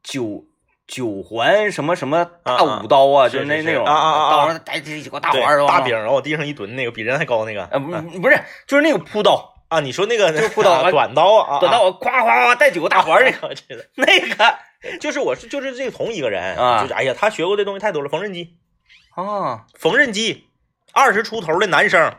[0.04, 0.46] 九
[0.88, 4.26] 九环什么什么大武刀啊，就是那那种啊啊啊。
[4.26, 7.66] 啊刀上带这几个大对环儿，大饼，然后往地上一蹲，那个比人还高那个。
[7.66, 7.92] 呃，不
[8.22, 16.82] 不是，就是那个扑刀，啊，你说那个就是扑刀啊 短刀啊，短刀夸夸夸带九个大环儿那个， 我知道，那个就是我是就是这个同一个人啊。
[16.82, 18.56] 就是哎呀，他学过的东西太多了，缝纫机，
[19.16, 20.48] 啊，缝纫机，
[20.94, 22.14] 二十出头的男生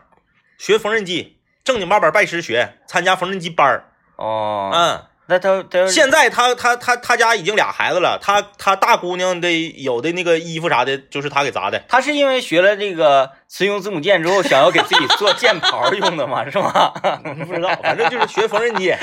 [0.63, 3.85] 学缝纫机，正经八百拜师学，参加缝纫机班儿，
[4.15, 5.05] 哦，嗯。
[5.27, 9.51] 那他他现在他他他他家已经俩孩子了，他他大姑娘的
[9.83, 11.83] 有的那个衣服啥的，就是他给砸的。
[11.89, 16.49] 他是因为学了这个雌雄字母键之后，想要给自己做剑袍用的吗？
[16.49, 16.91] 是吗？
[17.45, 18.95] 不知道，反正就是学缝纫机，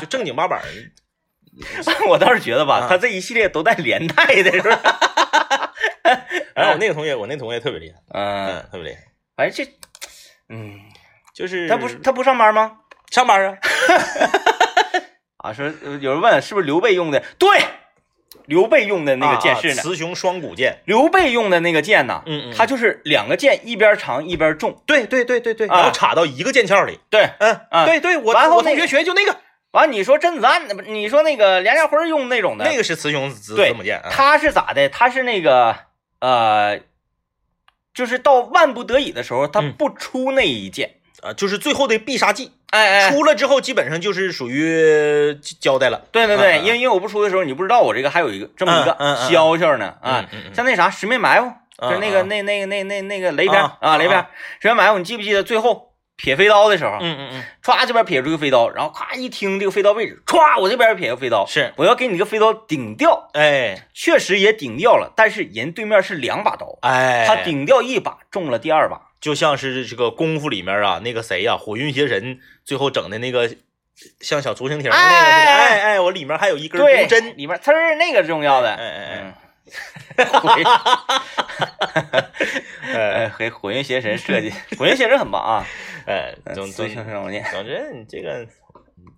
[0.00, 0.62] 就正经八百儿。
[2.08, 4.80] 我倒是觉得吧，啊他这一系列都带连带的，是吧？
[6.54, 9.00] 然后我那个同学，我那同学特别厉害，嗯，嗯，特别厉害，
[9.36, 9.72] 反正这，
[10.50, 10.78] 嗯，
[11.34, 12.78] 就是他不是他不上班吗？
[13.10, 13.58] 上班啊，
[15.50, 17.22] 啊，说呃有人问是不是刘备用的？
[17.38, 17.58] 对，
[18.46, 19.82] 刘备用的那个剑啊是呢。
[19.82, 24.82] 雌雄双股剑，刘备用的那个剑呢，嗯嗯它就是两个剑一边长一边重。
[24.86, 29.36] 对对对对对，啊然后插到一个剑鞘里，对，嗯啊对对，我我同然后那个学学就那个，
[29.72, 34.88] 完你说甄子丹，不你说那个梁家辉用那种的，那个是雌雄子子母剑，啊他是咋的？
[34.88, 35.76] 他是那个
[36.20, 36.80] 呃，
[37.92, 41.00] 就是到万不得已的时候，他嗯不出那一剑。
[41.22, 48.96] 啊，就是最后的必杀技，哎哎，出了之后基本上就是属于交代了，对对对，因为因为我不出的时候，你不知道我这个还有一个这么一个
[49.30, 54.28] 消息呢啊像那啥十面埋伏，嗯就是那个嗯那那个那那那个雷片啊啊雷片啊
[54.60, 63.88] 十面埋伏，你记不记得最后撇飞刀的时候，嗯嗯嗯，歘这边撇出一个飞刀，然后咵一听这个飞刀位置，歘我这边撇个飞刀，是，我要给你这个飞刀顶掉，哎。
[63.94, 69.00] 确实也顶掉了，但是人对面是两把刀，哎，他顶掉一把，中了第二把。
[69.24, 73.50] 就像是这个功夫里面啊，那个谁呀、火云邪神最后整的那个
[74.20, 79.34] 像小竹蜻蜓那个似的，哎哎我里面还有一根对，毒针，里面呲儿那个重要的，哎哎
[80.18, 80.64] 嗯， 火云
[82.94, 85.64] 哎 哎，给火云邪神设计， 火云邪神很棒啊，
[86.06, 88.46] 哎，总总最强生念，总之你这个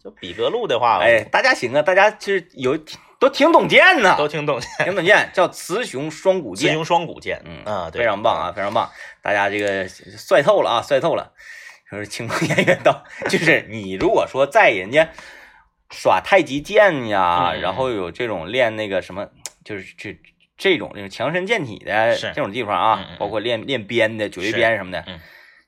[0.04, 2.78] 就比格路的话，哎，大家行啊，大家其实有
[3.18, 8.88] 都挺懂剑呐，都挺懂，挺懂剑，叫雌雄双股剑，雌雄双股剑，嗯啊，对，非常棒啊，非常棒，
[9.26, 11.32] 大家这个帅透了啊，帅透了。
[11.90, 15.08] 说是青龙偃月刀，就是你如果说在人家
[15.90, 19.28] 耍太极剑呀，然后有这种练那个什么，
[19.64, 20.16] 就是这
[20.56, 25.18] 这种这种强身健体的是这种地方啊，包括练练鞭的、九月鞭什么的，嗯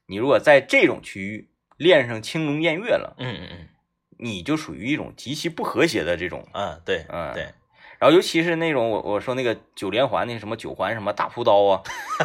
[0.07, 3.69] 你如果在这种区域练上青龙偃月了，嗯嗯嗯
[4.21, 6.49] 你就属于一种极其不和谐的这种。
[6.53, 7.43] 嗯，对嗯对，
[7.99, 11.83] 然后尤其是那种我我说那个九连环那什么九环什么大扑刀啊，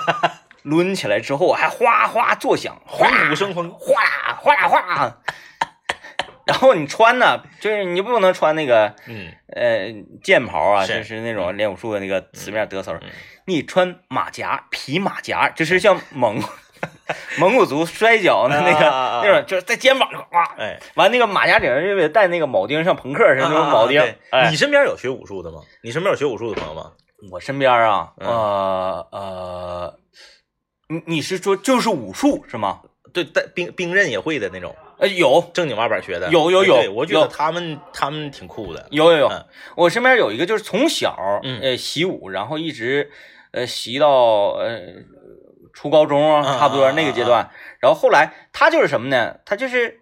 [0.64, 5.18] 抡起来之后还哗哗作响，哗虎虎生风，哗啦哗啦哗啦。
[6.46, 9.32] 然后你穿呢，就是你不能穿那个嗯。
[9.56, 9.94] 呃
[10.24, 13.10] 剑袍啊，就是那种练武术的那个四面得手，嗯。
[13.46, 16.42] 你穿马甲皮马甲，就是像蒙
[17.38, 18.80] 蒙古族摔跤的那个
[19.24, 24.16] 那种，就是在肩膀上哇，哎，完那个马甲顶上就得带那个铆钉，像朋克似的那种啊铆钉
[24.50, 25.62] 你身边有学武术的吗？
[25.84, 26.92] 你身边有学武术的朋友吗？
[27.32, 28.28] 我身边啊，嗯。
[28.28, 30.00] 呃呃，
[30.88, 32.82] 你你是说就是武术是吗？
[33.14, 35.44] 对，带兵兵刃也会的那种，呃，有。
[35.54, 41.40] 正经八百学的，有有有对我觉得他们他们挺酷的，有有有嗯，我身边有一个就是从小
[41.78, 43.12] 习武，然后一直
[43.52, 44.80] 呃习到呃
[45.74, 49.38] 初高中嗯啊，差不多嗯那个阶段，然后后来他就是什么呢？
[49.46, 50.02] 他就是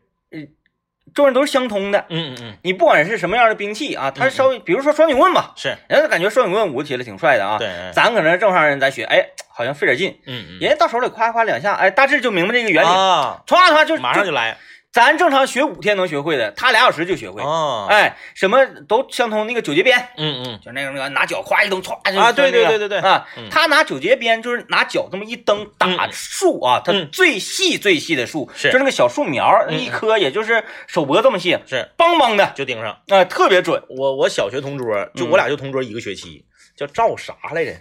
[1.05, 5.75] 呃重人都是相通的，嗯嗯嗯，你不管是什么样的兵器啊，他稍微比如说双截棍吧，是。
[5.89, 10.17] 人家感觉双截棍舞起来挺帅的啊，对，嗯咱可能正常人咱学，哎，好像费点劲。
[10.25, 14.57] 嗯嗯，人家到手里夸夸两下，哎，大致就明白这个原理，啊，歘歘就马上就来，
[14.91, 17.41] 咱正常学五天能学会的，他俩小时就学会。
[17.41, 19.47] 哦，哎，什么都相通。
[19.47, 33.01] 那个九节鞭，嗯嗯，就那个那个拿脚夸一蹬，歘就啊对对对对对啊嗯，他拿九节鞭就是拿脚这么一蹬打嗯树啊，它嗯最细最细的树，是就那个小树苗一棵也就是手脖这么细，是梆梆的，就盯上。
[33.07, 33.81] 哎，特别准。
[33.87, 36.43] 我我小学同桌，就嗯我俩就同桌一个学期，
[36.75, 37.71] 叫赵啥来着？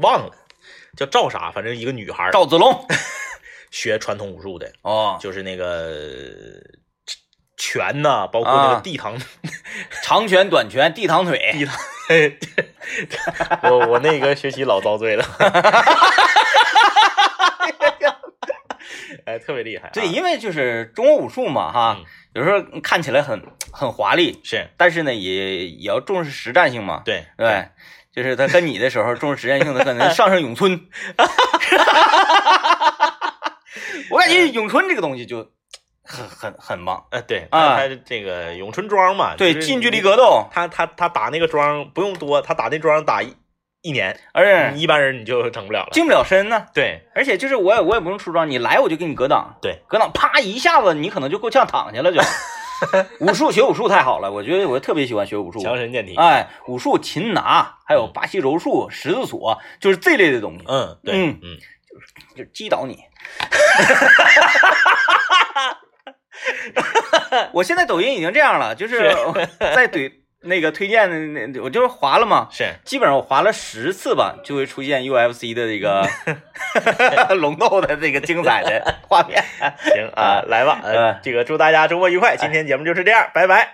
[0.00, 0.32] 忘了，
[0.96, 2.84] 叫赵啥，反正一个女孩赵子龙，
[3.70, 5.90] 学传统武术的，哦，就是那个
[7.56, 9.18] 拳呐，包括那啊个地堂，
[10.02, 11.78] 长拳、短拳、地堂腿，地堂。
[13.70, 15.24] 我我那个学习老遭罪了，
[19.26, 19.90] 哎，特别厉害啊。
[19.92, 22.04] 对，因为就是中国武术嘛，哈嗯，
[22.34, 27.02] 有时候看起来很很华丽，是但是呢，也也要重视实战性嘛。
[27.04, 27.68] 对对，
[28.14, 30.80] 就是他跟你的时候重视实战性的，可能 上上咏春。
[34.10, 35.50] 我感觉咏春这个东西就
[36.02, 37.76] 很很很棒，呃，对，啊。
[37.76, 43.34] 他他这个咏春桩嘛，对，近距离格斗，他他他打那个桩不用多，他打那桩打一
[43.82, 45.90] 一年，而且你一般人你就整不了了。
[45.92, 46.66] 近不了身呢。
[46.74, 47.02] 对。
[47.14, 52.20] 而且就是我也我也不用出装，你来我就给你格挡，对，格挡啪一下子，你可能就够呛躺下了就。
[53.18, 55.58] 武术学武术太好了，我觉得我特别喜欢学武术。
[55.58, 56.14] 强身健体。
[56.14, 61.38] 哎，武术擒拿，还有巴西柔术、十字锁，就是这类的东西，嗯，对，嗯。
[61.42, 61.58] 嗯，
[61.90, 62.98] 就是就击倒你。
[67.52, 69.12] 我现在抖音已经这样了，就是
[69.58, 70.12] 在怼
[70.42, 76.08] 那个推荐的那，我就是划了嘛，是基本上我划了十次吧，就会出现 UFC 的这个
[77.34, 79.42] 龙斗的这个精彩的画面。
[79.80, 80.80] 行啊，来吧，
[81.22, 82.36] 这个祝大家周末愉快。
[82.36, 83.72] 今天节目就是这样，拜拜。